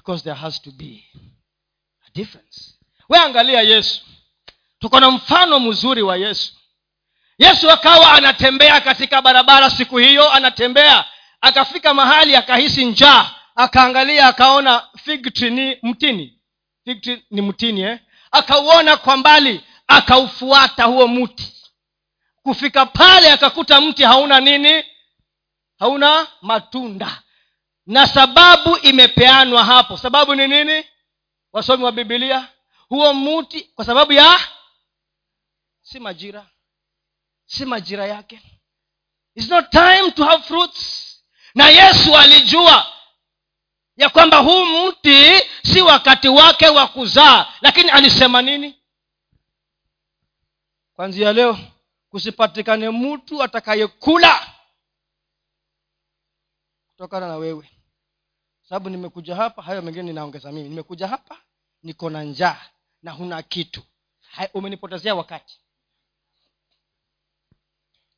[0.06, 1.02] because there has to be
[2.06, 2.74] a difference.
[3.10, 4.00] We angalia yesu.
[4.78, 6.52] Tuko na mfano mzuri wa yesu.
[7.38, 11.04] Yesu akawa anatembea katika barabara siku hiyo anatembea
[11.40, 16.38] akafika mahali akahisi njaa akaangalia akaona fig tree ni mtini.
[16.84, 17.98] Fig ni mtini eh?
[18.30, 21.52] akauona kwa mbali akaufuata huo mti
[22.42, 24.84] kufika pale akakuta mti hauna nini?
[25.78, 27.22] Hauna matunda
[27.86, 29.96] na sababu imepeanwa hapo.
[29.96, 30.84] Sababu ni nini?
[31.52, 32.48] Wasomi wa bibilia
[32.88, 34.40] huo mti kwa sababu ya
[35.82, 36.46] si majira
[37.46, 38.40] si majira yake.
[39.34, 41.02] It's not time to have fruits.
[41.54, 42.92] Na yesu alijua
[43.96, 47.52] ya kwamba huu mti si wakati wake wa kuzaa.
[47.60, 48.78] Lakini alisema nini?
[50.94, 51.58] Kwanzia leo
[52.10, 54.52] kusipatikane mtu atakayekula
[56.90, 57.70] kutokana na wewe
[58.68, 60.68] sababu nimekuja hapa hayo mengine ninaongeza mimi.
[60.68, 61.38] Nimekuja hapa
[61.82, 62.60] niko na njaa
[63.02, 63.82] na huna kitu.
[64.20, 65.60] Hai, umenipotezea wakati.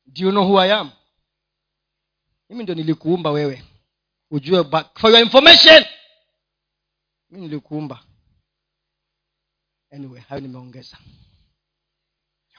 [0.05, 0.91] Do you know who i am?
[2.49, 3.63] Mimi ndio nilikuumba wewe.
[4.31, 4.99] Ujue back.
[4.99, 5.85] for your information.
[7.29, 8.03] Mi nilikuumba.
[9.91, 10.97] Anyway hayo nimeongeza.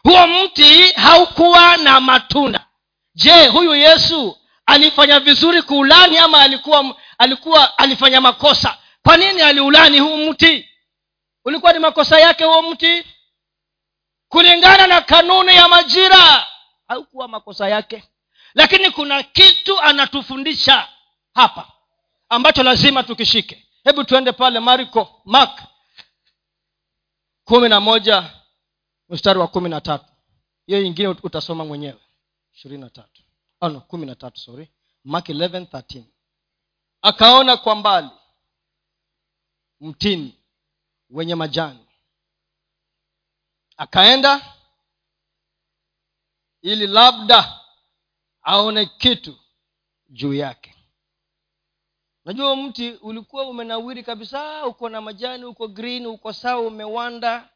[0.02, 2.66] Huo mti haukuwa na matunda.
[3.14, 8.78] Je huyu yesu alifanya vizuri kuulani ama alikuwa alikuwa alifanya makosa.
[9.02, 10.68] Kwa nini aliulani huu mti?
[11.44, 13.04] Ulikuwa ni makosa yake huo mti?
[14.28, 16.46] Kulingana na kanuni ya majira
[16.88, 18.04] haukuwa makosa yake.
[18.54, 20.88] Lakini kuna kitu anatufundisha
[21.34, 21.72] hapa
[22.28, 23.66] ambacho lazima tukishike.
[23.84, 25.62] Hebu tuende pale marko mark
[27.44, 28.30] kumi na moja
[29.08, 30.04] mstari wa kumi na tatu.
[30.66, 32.00] Hiyo ingine utasoma mwenyewe.
[32.54, 33.22] Ishirini na tatu.
[33.62, 34.68] No, kumi na tatu sorry.
[35.04, 36.02] Mark 11, 13.
[37.02, 38.10] Akaona kwa mbali
[39.80, 40.40] mtini
[41.10, 41.86] wenye majani.
[43.76, 44.54] Akaenda
[46.62, 47.60] ili labda
[48.42, 49.38] aone kitu
[50.08, 50.74] juu yake.
[52.24, 57.48] Najua mti ulikuwa umenawiri kabisa uko na majani uko green uko sawa umewanda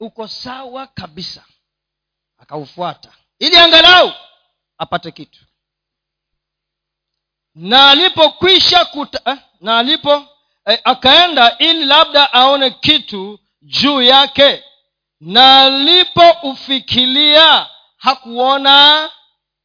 [0.00, 1.44] uko sawa kabisa.
[2.36, 4.12] Akaufuata ili angalau
[4.78, 5.44] apate kitu
[7.54, 10.24] na alipokwisha kuta eh, na alipo
[10.66, 14.64] eh, akaenda ili labda aone kitu juu yake.
[15.20, 19.10] Na alipoufikilia hakuona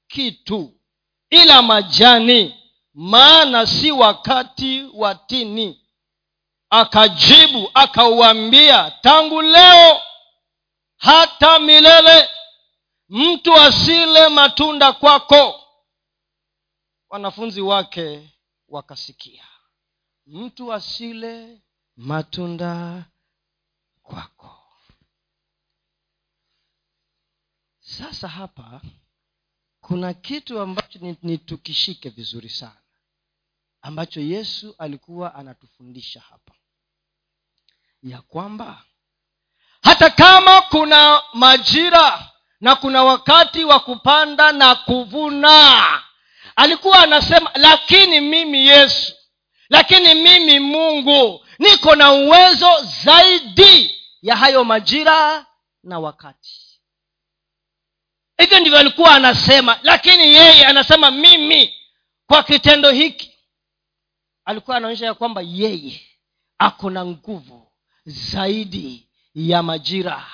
[0.07, 0.73] kitu
[1.29, 2.55] ila majani
[2.93, 5.81] maana si wakati wa tini.
[6.69, 10.01] Akajibu akauambia tangu leo
[10.97, 12.29] hata milele
[13.09, 15.61] mtu asile matunda kwako
[17.09, 18.29] wanafunzi wake
[18.67, 19.43] wakasikia
[20.27, 21.61] mtu asile
[21.97, 23.05] matunda
[24.03, 24.59] kwako.
[27.79, 28.81] Sasa hapa
[29.81, 32.81] kuna kitu ambacho ni, ni tukishike vizuri sana
[33.81, 36.53] ambacho yesu alikuwa anatufundisha hapa.
[38.03, 38.83] Ya kwamba
[39.83, 46.04] hata kama kuna majira na kuna wakati wa kupanda na kuvuna
[46.55, 49.13] alikuwa anasema lakini mimi yesu
[49.69, 55.45] lakini mimi mungu niko na uwezo zaidi ya hayo majira
[55.83, 56.79] na wakati.
[58.37, 61.75] Hivyo ndivyo alikuwa anasema lakini yeye anasema mimi
[62.27, 63.31] kwa kitendo hiki
[64.45, 66.01] alikuwa anaonyesha ya kwamba yeye
[66.57, 67.71] ako na nguvu
[68.05, 70.25] zaidi ya majira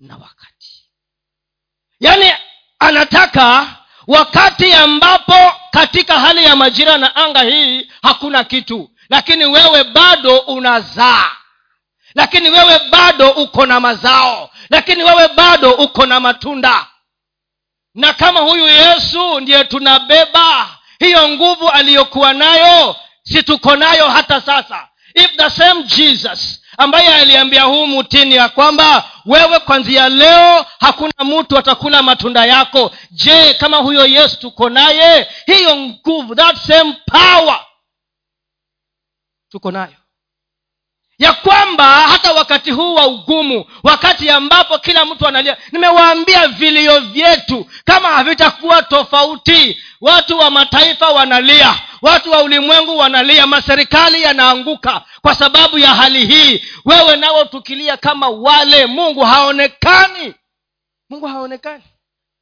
[0.00, 0.90] na wakati.
[2.00, 2.32] Yaani
[2.78, 8.90] anataka wakati ambapo katika hali ya majira na anga hii hakuna kitu.
[9.10, 11.30] Lakini wewe bado unazaa.
[12.14, 14.50] Lakini wewe bado uko na mazao.
[14.70, 16.86] Lakini wewe bado uko na matunda.
[17.94, 20.68] Na kama huyu yesu ndiye tunabeba
[20.98, 24.88] hiyo nguvu aliyokuwa nayo si tuko nayo hata sasa.
[25.14, 31.58] If the same jesus ambaye aliambia huu mutini ya kwamba wewe kwanzia leo hakuna mtu
[31.58, 32.90] atakula matunda yako.
[33.10, 35.28] Je kama huyo yesu tuko naye?
[35.46, 37.60] Hiyo nguvu that same power
[39.48, 39.94] tuko nayo
[41.18, 47.66] ya kwamba hata wakati huu wa ugumu wakati ambapo kila mtu analia nimewaambia vilio vyetu
[47.84, 55.78] kama havitakuwa tofauti watu wa mataifa wanalia watu wa ulimwengu wanalia maserikali yanaanguka kwa sababu
[55.78, 56.64] ya hali hii.
[56.84, 60.34] Wewe nawe tukilia kama wale mungu haonekani.
[61.10, 61.82] Mungu haonekani.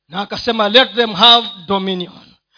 [0.08, 2.12] Na akasema let them have dominion.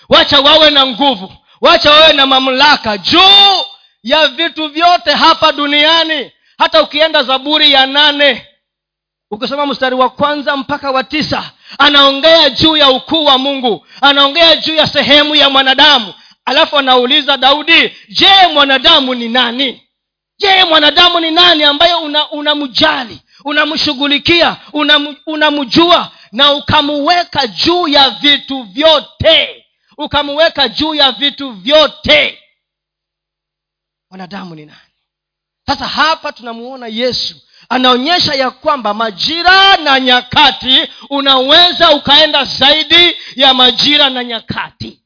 [0.09, 3.65] Wacha wawe na nguvu wacha wawe na mamlaka juu
[4.05, 6.31] ya vitu vyote hapa duniani.
[6.59, 8.47] Hata ukienda zaburi ya nane
[9.31, 14.75] ukisoma mstari wa kwanza mpaka wa tisa anaongea juu ya ukuu wa mungu anaongea juu
[14.75, 16.15] ya sehemu ya mwanadamu.
[16.45, 19.83] Alafu anauliza daudi je mwanadamu ni nani?
[20.39, 21.95] Je mwanadamu ni nani ambaye
[22.33, 24.57] unamjali una unamshughulikia
[25.27, 29.65] unamjua una na ukamuweka juu ya vitu vyote
[29.99, 32.39] ukamuweka juu ya vitu vyote
[34.19, 34.79] mwanadamu ni nani?
[35.67, 37.37] Sasa hapa tunamuona yesu.
[37.69, 45.01] Anaonyesha ya kwamba majira na nyakati unaweza ukaenda zaidi ya majira na nyakati.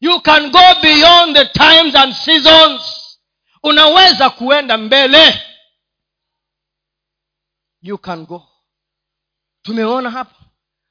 [0.00, 2.82] You can go beyond the times and seasons.
[3.62, 5.42] Unaweza kuenda mbele.
[7.82, 8.48] You can go.
[9.62, 10.34] Tumeona hapa.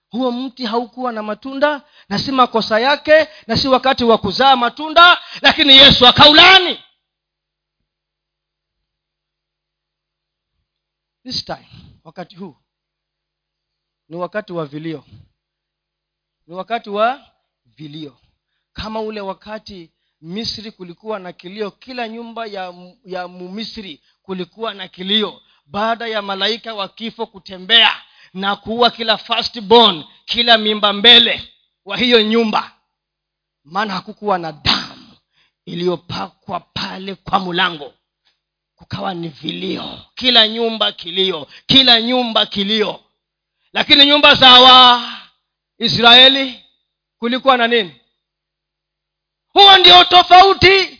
[0.09, 5.17] Huo mti haukuwa na matunda na si makosa yake na si wakati wa kuzaa matunda
[5.41, 6.79] lakini yesu akaulani
[11.23, 11.67] this time
[12.03, 12.55] wakati huu
[14.09, 15.05] ni wakati wa vilio.
[16.47, 17.27] Ni wakati wa
[17.65, 18.17] vilio.
[18.73, 19.91] Kama ule wakati
[20.21, 22.73] misri kulikuwa na kilio kila nyumba ya
[23.05, 25.41] ya mumisri kulikuwa na kilio.
[25.65, 27.91] Baada ya malaika wa kifo kutembea
[28.33, 31.53] na kuua kila first born kila mimba mbele
[31.85, 32.71] wa hiyo nyumba
[33.63, 35.07] maana hakukuwa na damu
[35.65, 37.93] iliyopakwa pale kwa mlango
[38.81, 39.99] kukawa ni vilio.
[40.15, 41.47] Kila nyumba kilio.
[41.67, 42.99] Kila nyumba kilio.
[43.73, 44.51] Lakini nyumba za
[45.79, 46.63] waisraeli
[47.19, 47.95] kulikuwa na nini?
[49.53, 50.99] Huo ndio tofauti.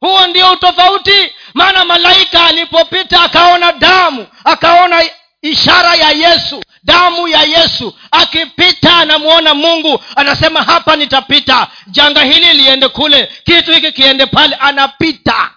[0.00, 5.02] Huo ndio utofauti maana malaika alipopita akaona damu akaona
[5.42, 7.94] ishara ya yesu damu ya yesu.
[8.10, 11.70] Akipita anamwona mungu anasema hapa nitapita.
[11.86, 15.54] Janga hili liende kule kitu hiki kiende pale anapita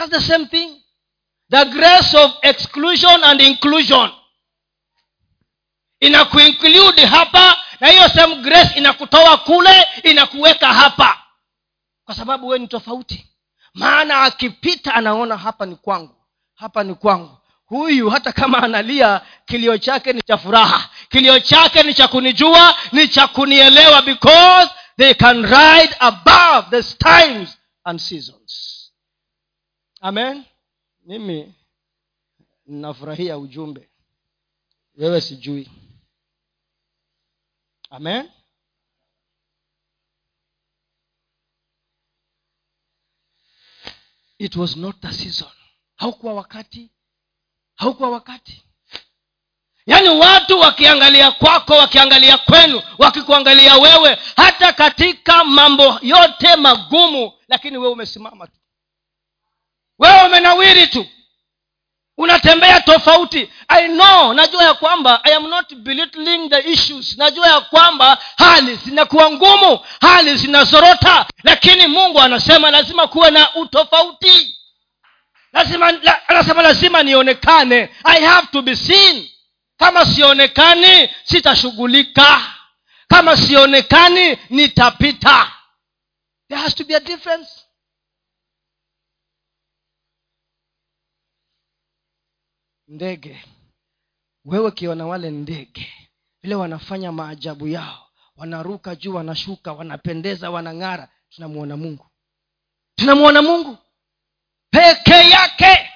[0.00, 0.80] That's the same thing.
[1.50, 4.10] The grace of exclusion and inclusion.
[6.00, 11.18] Inakuinclude hapa na hiyo same grace inakutoa kule inakuweka hapa.
[12.04, 13.26] Kwa sababu wewe ni tofauti.
[13.74, 16.14] Maana akipita anaona hapa ni kwangu
[16.54, 17.38] hapa ni kwangu.
[17.66, 20.88] Huyu hata kama analia kilio chake ni cha furaha.
[21.08, 27.58] Kilio chake ni cha kunijua ni cha kunielewa because they can ride above the times
[27.84, 28.79] and seasons
[30.00, 30.44] amen.
[31.06, 31.54] Mimi
[32.66, 33.90] nafurahia ujumbe.
[34.94, 35.70] Wewe sijui.
[37.90, 38.28] Amen.
[44.38, 45.48] It was not the season.
[45.96, 46.90] Haukuwa wakati.
[47.76, 48.62] Haukuwa wakati.
[49.86, 57.92] Yaani watu wakiangalia kwako wakiangalia kwenu wakikuangalia wewe hata katika mambo yote magumu lakini wewe
[57.92, 58.59] umesimama tu
[60.00, 61.06] wewe umenawiri tu.
[62.18, 63.50] Unatembea tofauti.
[63.68, 67.16] I know najua ya kwamba i am not belittling the issues.
[67.18, 74.56] Najua ya kwamba hali zinakuwa ngumu hali zinazorota lakini mungu anasema lazima kuwe na utofauti.
[75.52, 77.94] Lazima la, anasema lazima nionekane.
[78.04, 79.28] I have to be seen.
[79.78, 82.40] Kama sionekani sitashughulika.
[83.08, 85.52] Kama sionekani nitapita.
[86.48, 87.50] There has to be a difference
[92.90, 93.44] ndege.
[94.44, 95.92] Wewe ukiona wale ndege
[96.42, 102.06] vile wanafanya maajabu yao wanaruka juu wanashuka wanapendeza wanang'ara tunamwona mungu.
[102.96, 103.78] Tunamwona mungu.
[104.70, 105.90] Peke yake.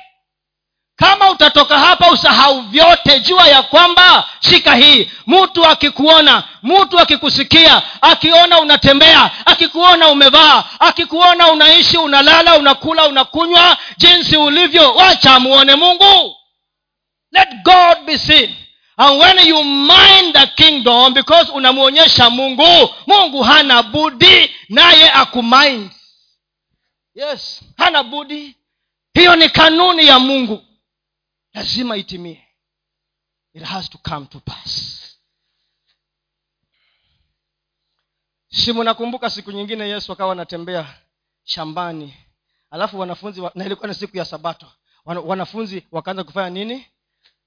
[0.97, 8.61] Kama utatoka hapa usahau vyote jua ya kwamba shika hii mtu akikuona mtu akikusikia akiona
[8.61, 16.37] unatembea akikuona umevaa akikuona unaishi unalala unakula unakunywa jinsi ulivyo wacha amuone mungu
[17.35, 18.55] let god be seen.
[18.97, 25.91] And when you mind the kingdom because unamwonyesha mungu mungu hana budi naye akumind.
[27.15, 28.57] Yes hana budi.
[29.15, 30.63] Hiyo ni kanuni ya mungu.
[31.55, 32.41] Lazima itimie.
[33.55, 35.01] It has to come to pass.
[38.49, 40.95] Si nakumbuka siku nyingine yesu akawa anatembea
[41.45, 42.15] shambani.
[42.71, 44.67] Alafu wanafunzi wa, na ilikuwa ni siku ya sabato.
[45.05, 46.87] Wana, wanafunzi wakaanza kufanya nini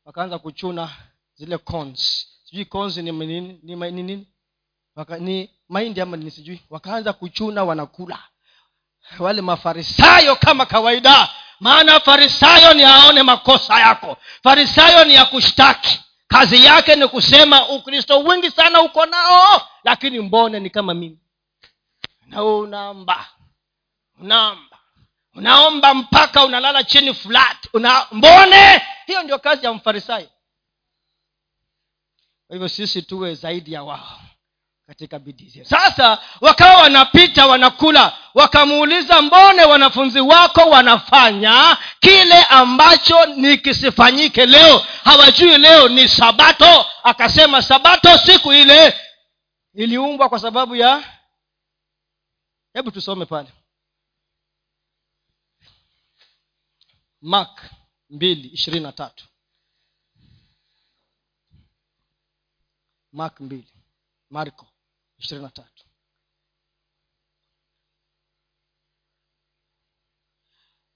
[0.07, 0.89] wakaanza kuchuna
[1.35, 4.27] zile cons sijui cons ni nini ni, ni, ni,
[4.95, 6.61] Waka, ni mahindi ama ni sijui.
[6.69, 8.19] Wakaanza kuchuna wanakula.
[9.19, 11.29] Wale mafarisayo kama kawaida.
[11.59, 14.17] Maana farisayo ni aone makosa yako.
[14.43, 15.99] Farisayo ni ya kushtaki.
[16.27, 21.19] Kazi yake ni kusema ukristo wingi sana uko nao lakini mbone ni kama mimi.
[22.25, 23.25] Na unaomba
[24.19, 24.66] unaomba
[25.37, 28.81] unaomba mpaka unalala chini flat una mbone?
[29.05, 30.27] Hiyo ndio kazi ya mfarisayo
[32.47, 34.19] kwa hivyo sisi tuwe zaidi ya wao
[34.87, 35.69] katika bidii zetu.
[35.69, 44.85] Sasa wakawa wanapita wanakula wakamuuliza mbone wanafunzi wako wanafanya kile ambacho nikisifanyike leo?
[45.03, 46.85] Hawajui leo ni sabato?
[47.03, 48.97] Akasema sabato siku ile
[49.73, 51.03] iliumbwa kwa sababu ya
[52.73, 53.49] hebu tusome pale
[57.27, 57.61] mak
[58.09, 58.93] mbili ishirini
[63.13, 63.67] mak mbili
[64.29, 64.65] marko
[65.17, 65.85] ishirini na tatu.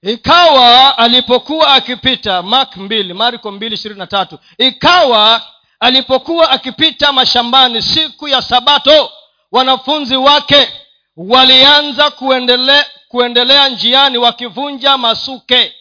[0.02, 4.40] Ikawa alipokuwa akipita mark mbili marko mbili ishirini na tatu.
[4.58, 5.42] Ikawa
[5.80, 9.12] alipokuwa akipita mashambani siku ya sabato
[9.52, 10.74] wanafunzi wake
[11.18, 15.76] walianza kuendelea, kuendelea njiani wakivunja masuke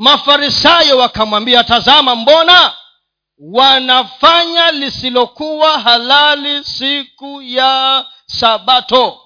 [0.00, 2.72] mafarisayo wakamwambia tazama mbona
[3.38, 9.20] wanafanya lisilokuwa halali siku ya sabato?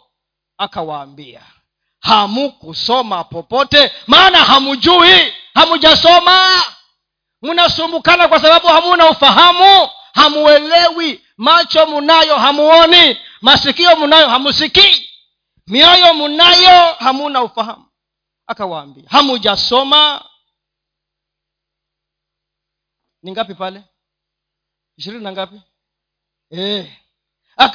[0.58, 1.40] Akawaambia
[2.00, 6.62] hamukusoma popote maana hamujui hamujasoma.
[7.42, 11.20] Mnasumbukana kwa sababu hamuna ufahamu hamuelewi.
[11.36, 15.08] Macho munayo hamuoni masikio munayo hamusikii
[15.66, 17.84] mioyo munayo hamuna ufahamu.
[18.46, 20.24] Akawaambia hamujasoma
[23.24, 23.82] ni ngapi pale
[24.96, 25.60] ishirini na ngapi
[26.56, 26.92] e.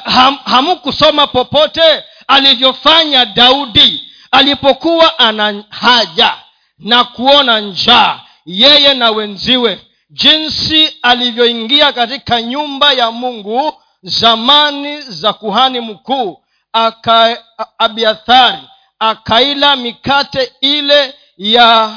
[0.04, 6.38] Ham, hamukusoma popote alivyofanya daudi alipokuwa ana haja
[6.78, 15.80] na kuona njaa yeye na wenziwe jinsi alivyoingia katika nyumba ya mungu zamani za kuhani
[15.80, 17.44] mkuu aka
[17.78, 18.62] abiathari
[18.98, 21.96] akaila mikate ile ya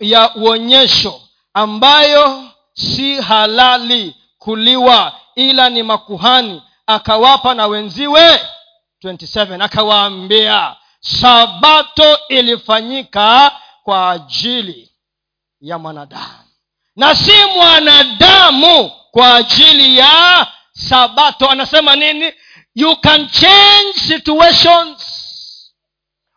[0.00, 1.20] ya uonyesho
[1.54, 2.47] ambayo
[2.78, 6.62] si halali kuliwa ila ni makuhani.
[6.86, 8.40] Akawapa na wenziwe
[9.04, 13.52] 27 akawaambia sabato ilifanyika
[13.82, 14.90] kwa ajili
[15.60, 16.44] ya mwanadamu
[16.96, 21.50] na si mwanadamu kwa ajili ya sabato.
[21.50, 22.32] Anasema nini?
[22.74, 25.04] You can change situations.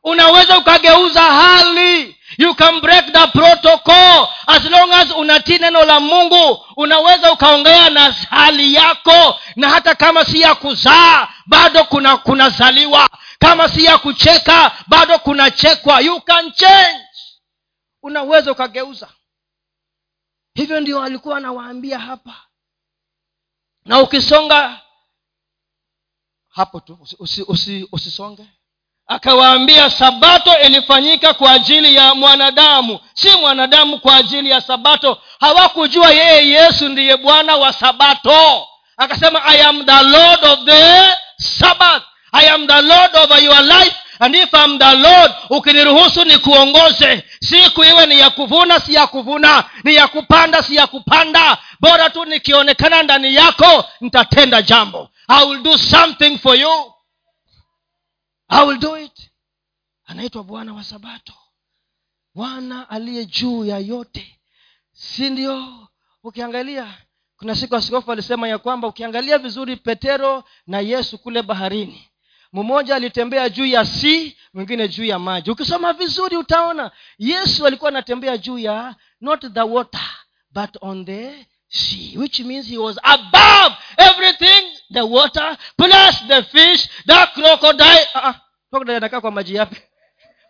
[0.03, 4.27] Unaweza ukageuza hali you can break the protocol.
[4.47, 9.39] As long as unatii neno la mungu unaweza ukaongea na hali yako.
[9.55, 13.09] Na hata kama si ya kuzaa bado kuna kunazaliwa.
[13.39, 16.01] Kama si ya kucheka bado kunachekwa.
[16.01, 17.05] You can change.
[18.03, 19.09] Unaweza ukageuza.
[20.53, 22.35] Hivyo ndio alikuwa anawaambia hapa.
[23.85, 24.81] Na ukisonga
[26.49, 28.21] hapo tu usisonge usi, usi, usi
[29.15, 32.99] akawaambia sabato ilifanyika kwa ajili ya mwanadamu.
[33.13, 35.17] Si mwanadamu kwa ajili ya sabato.
[35.39, 38.67] Hawakujua yeye yesu ndiye bwana wa sabato.
[38.97, 42.03] Akasema i am the lord of the sabbath.
[42.31, 43.95] I am the lord over your life.
[44.19, 47.23] And if am the lord ukiniruhusu nikuongoze.
[47.41, 49.63] Siku iwe ni ya kuvuna si ya kuvuna.
[49.83, 51.57] Ni ya kupanda si ya kupanda.
[51.79, 55.09] Bora tu nikionekana ndani yako nitatenda jambo.
[55.27, 56.91] I will do something for you
[58.53, 59.29] i will do it.
[60.05, 61.33] Anaitwa bwana wa sabato.
[62.35, 64.39] Bwana aliye juu ya yote.
[64.91, 65.87] Si ndio?
[66.23, 66.93] Ukiangalia
[67.37, 72.07] kuna siku askofu alisema ya kwamba ukiangalia vizuri petero na yesu kule baharini
[72.53, 75.51] mmoja alitembea juu ya si mwingine juu ya maji.
[75.51, 80.09] Ukisoma vizuri utaona yesu alikuwa anatembea juu ya not the water
[80.51, 84.61] but on the sea which means he was above everything
[84.93, 88.07] the water plus the fish the crocodile.
[88.15, 88.33] Uh,
[88.95, 89.75] anakaa kwa maji yapi?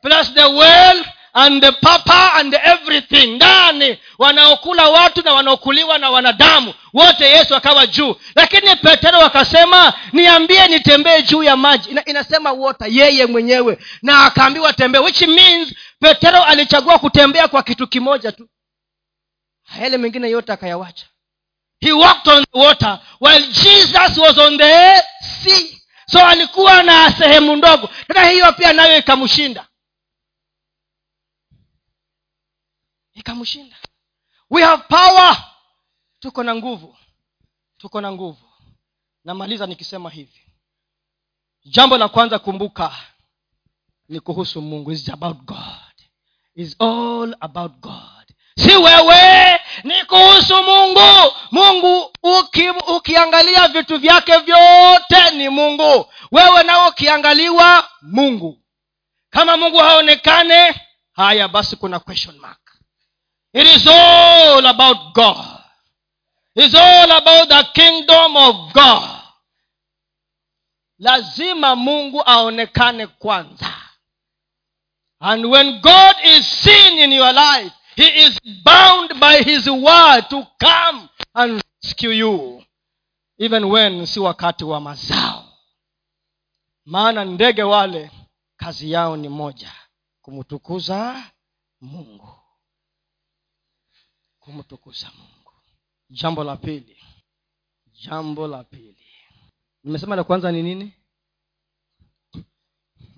[0.02, 3.28] Plus the well and the papa and everything.
[3.36, 8.16] Ndani wanaokula watu na wanaokuliwa na wanadamu wote yesu akawa juu.
[8.36, 11.90] Lakini petero akasema niambie nitembee juu ya maji.
[11.90, 13.78] Ina, inasema wota yeye mwenyewe.
[14.02, 18.50] Na akaambiwa tembee which means petero alichagua kutembea kwa kitu kimoja tu.
[19.82, 21.06] Yale mengine yote akayawacha
[21.82, 25.04] he walked on the water while jesus was on the
[25.44, 25.82] sea.
[26.08, 27.90] So alikuwa na sehemu ndogo.
[28.08, 29.68] Tena hiyo pia nayo ikamshinda
[33.14, 33.76] ikamshinda
[34.50, 35.44] we have power.
[36.20, 36.98] Tuko na nguvu.
[37.78, 38.46] Tuko na nguvu.
[39.24, 40.42] Namaliza nikisema hivi.
[41.66, 42.96] Jambo la kwanza kumbuka
[44.10, 44.92] ni kuhusu mungu.
[44.92, 45.96] Is about god.
[46.56, 48.34] Is all about god.
[48.58, 51.34] Si wewe ni kuhusu mungu.
[51.52, 56.14] Mungu uki, ukiangalia vitu vyake vyote ni mungu.
[56.32, 58.58] Wewe nao ukiangaliwa mungu.
[59.30, 60.82] Kama mungu haonekane
[61.14, 62.58] haya basi kuna question mark.
[63.54, 65.38] It is all about god.
[66.56, 69.10] Is all about the kingdom of god.
[71.00, 73.74] Lazima mungu aonekane kwanza.
[75.20, 77.72] And when god is seen in your life
[78.02, 82.64] he is bound by his word to come and rescue you
[83.38, 85.48] even when si wakati wa mazao.
[86.86, 88.12] Maana ndege wale
[88.58, 89.74] kazi yao ni moja
[90.22, 91.32] kumtukuza
[91.82, 92.30] mungu.
[94.40, 95.52] Kumtukuza mungu.
[96.10, 97.04] Jambo la pili.
[97.92, 99.08] Jambo la pili.
[99.84, 100.94] Nimesema la kwanza ni nini?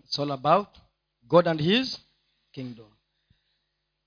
[0.04, 0.68] It's all about
[1.24, 2.00] god and his
[2.52, 2.93] kingdom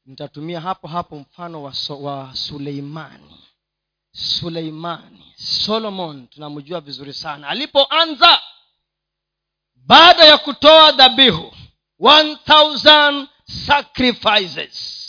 [0.06, 3.40] nitatumia hapo hapo mfano wa, so, wa suleimani.
[4.12, 7.48] Suleimani solomon tunamjua vizuri sana.
[7.48, 8.42] Alipoanza
[9.74, 11.54] baada ya kutoa dhabihu
[12.00, 13.26] 1000
[13.66, 15.02] sacrifices.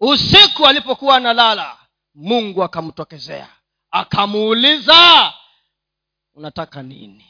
[0.00, 1.78] Usiku alipokuwa analala
[2.14, 3.48] mungu akamtokezea.
[3.90, 5.32] Akamuuliza
[6.34, 7.26] unataka nini?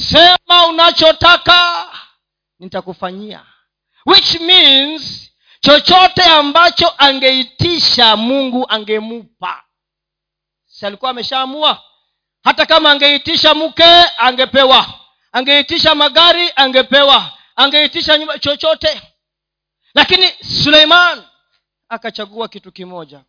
[0.00, 1.86] Sema unachotaka
[2.58, 3.46] nitakufanyia.
[4.06, 5.30] Which means
[5.60, 9.64] chochote ambacho angeitisha mungu angemupa.
[10.66, 11.82] Si alikuwa ameshaamua?
[12.44, 13.84] Hata kama angeitisha mke
[14.18, 14.86] angepewa.
[15.32, 17.32] Angeitisha magari angepewa.
[17.56, 19.02] Angeitisha nyumba chochote.
[19.94, 20.26] Lakini
[20.62, 21.22] suleiman
[21.88, 23.20] akachagua kitu kimoja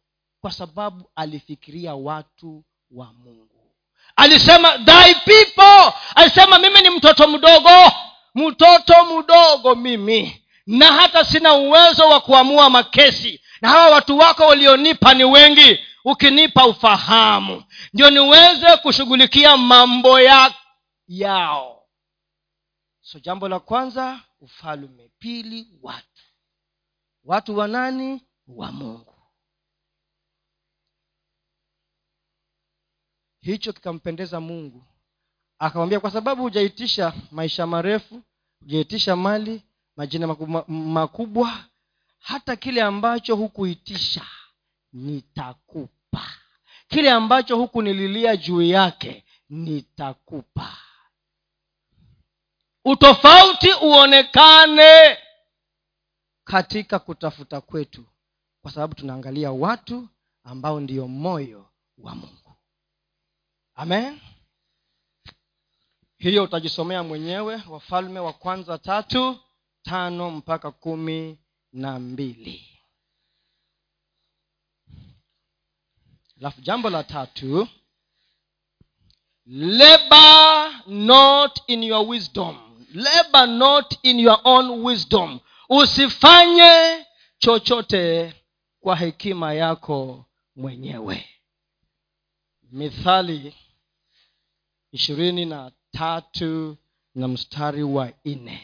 [0.42, 3.76] kwa sababu alifikiria watu wa mungu.
[4.16, 5.94] Alisema thy people.
[6.16, 7.92] Alisema mimi ni mtoto mdogo.
[8.36, 13.42] Mtoto mdogo mimi na hata sina uwezo wa kuamua makesi.
[13.62, 15.80] Na hawa watu wako walionipa ni wengi.
[16.06, 17.64] Ukinipa ufahamu.
[17.94, 20.54] Ndio niweze kushughulikia mambo ya
[21.08, 21.88] yao.
[23.02, 26.24] So jambo la kwanza ufalume pili watu.
[27.24, 28.24] Watu wa nani?
[28.48, 29.16] Wa mungu.
[33.42, 34.86] Hicho kikampendeza mungu.
[35.60, 38.24] Akamwambia kwa sababu hujaitisha maisha marefu
[38.60, 39.62] hujaitisha mali
[40.00, 40.28] majina
[40.68, 41.66] makubwa,
[42.20, 44.26] hata kile ambacho hukuitisha
[44.94, 46.26] nitakupa.
[46.88, 50.78] Kile ambacho hukunililia juu yake nitakupa.
[52.86, 55.18] Utofauti uonekane
[56.44, 58.06] katika kutafuta kwetu
[58.62, 60.08] kwa sababu tunaangalia watu
[60.44, 62.56] ambao ndio moyo wa mungu.
[63.76, 64.20] Amen.
[66.18, 69.40] Hiyo utajisomea mwenyewe wafalme wa kwanza tatu
[69.84, 71.38] tano mpaka kumi
[71.74, 72.66] na mbili.
[76.40, 77.68] Alafu jambo la tatu
[79.46, 82.58] labor not in your wisdom.
[82.94, 85.40] Labor not in your own wisdom.
[85.70, 87.06] Usifanye
[87.38, 88.34] chochote
[88.80, 90.26] kwa hekima yako
[90.56, 91.30] mwenyewe.
[92.72, 93.56] Mithali
[94.92, 96.78] ishirini na tatu
[97.16, 98.62] na mstari wa nne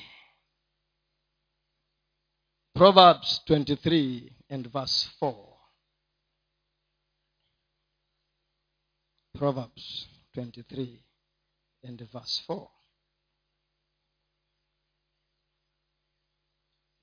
[2.76, 5.34] proverbs 23 and verse 4
[9.38, 11.00] proverbs 23
[11.88, 12.68] and verse 4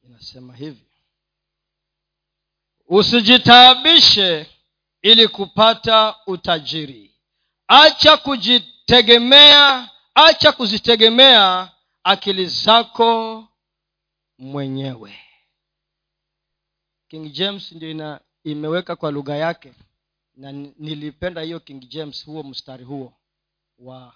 [0.02, 0.86] inasema hivi.
[2.88, 4.46] Usijitaabishe
[5.02, 7.14] ili kupata utajiri.
[7.68, 11.70] Acha kujitegemea acha kuzitegemea
[12.04, 13.44] akili zako
[14.38, 15.31] mwenyewe
[17.12, 19.74] king james ndio imeweka kwa lugha yake.
[20.36, 23.12] Na nilipenda hiyo king james huo mstari huo
[23.78, 24.14] wa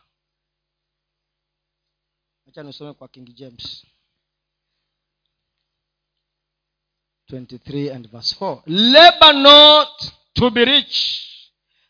[2.48, 3.86] acha nisome kwa king james.
[7.30, 11.22] 23 and verse 4 labor not to be rich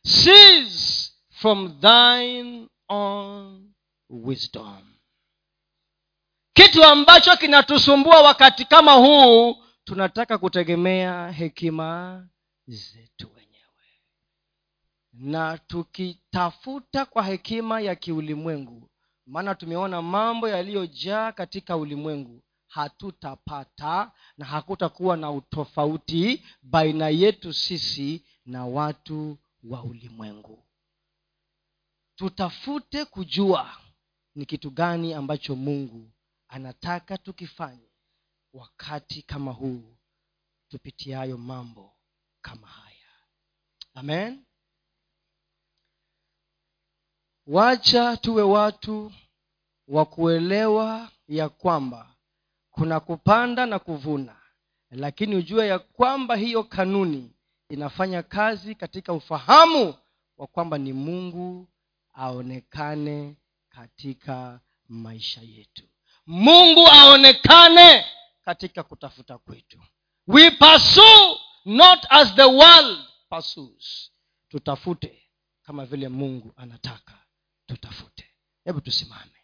[0.02, 3.72] cease from thine own
[4.10, 4.94] wisdom.
[6.52, 12.28] Kitu ambacho kinatusumbua wakati kama huu tunataka kutegemea hekima
[12.66, 13.86] zetu wenyewe.
[15.12, 18.90] Na tukitafuta kwa hekima ya kiulimwengu
[19.26, 28.66] maana tumeona mambo yaliyojaa katika ulimwengu hatutapata na hakutakuwa na utofauti baina yetu sisi na
[28.66, 30.64] watu wa ulimwengu.
[32.16, 33.76] Tutafute kujua
[34.34, 36.10] ni kitu gani ambacho mungu
[36.48, 37.85] anataka tukifanye
[38.56, 39.96] wakati kama huu
[40.68, 41.92] tupitiayo mambo
[42.42, 42.96] kama haya.
[43.94, 44.44] Amen.
[47.46, 49.12] Wacha tuwe watu
[49.88, 52.14] wa kuelewa ya kwamba
[52.70, 54.36] kuna kupanda na kuvuna
[54.90, 57.32] lakini ujue ya kwamba hiyo kanuni
[57.68, 59.94] inafanya kazi katika ufahamu
[60.38, 61.68] wa kwamba ni mungu
[62.14, 63.36] aonekane
[63.68, 65.82] katika maisha yetu.
[66.26, 68.04] Mungu aonekane
[68.46, 69.82] katika kutafuta kwetu.
[70.26, 74.12] We pursue not as the world pursues.
[74.48, 75.22] Tutafute
[75.62, 77.26] kama vile mungu anataka
[77.66, 78.30] tutafute.
[78.64, 79.35] Hebu tusimame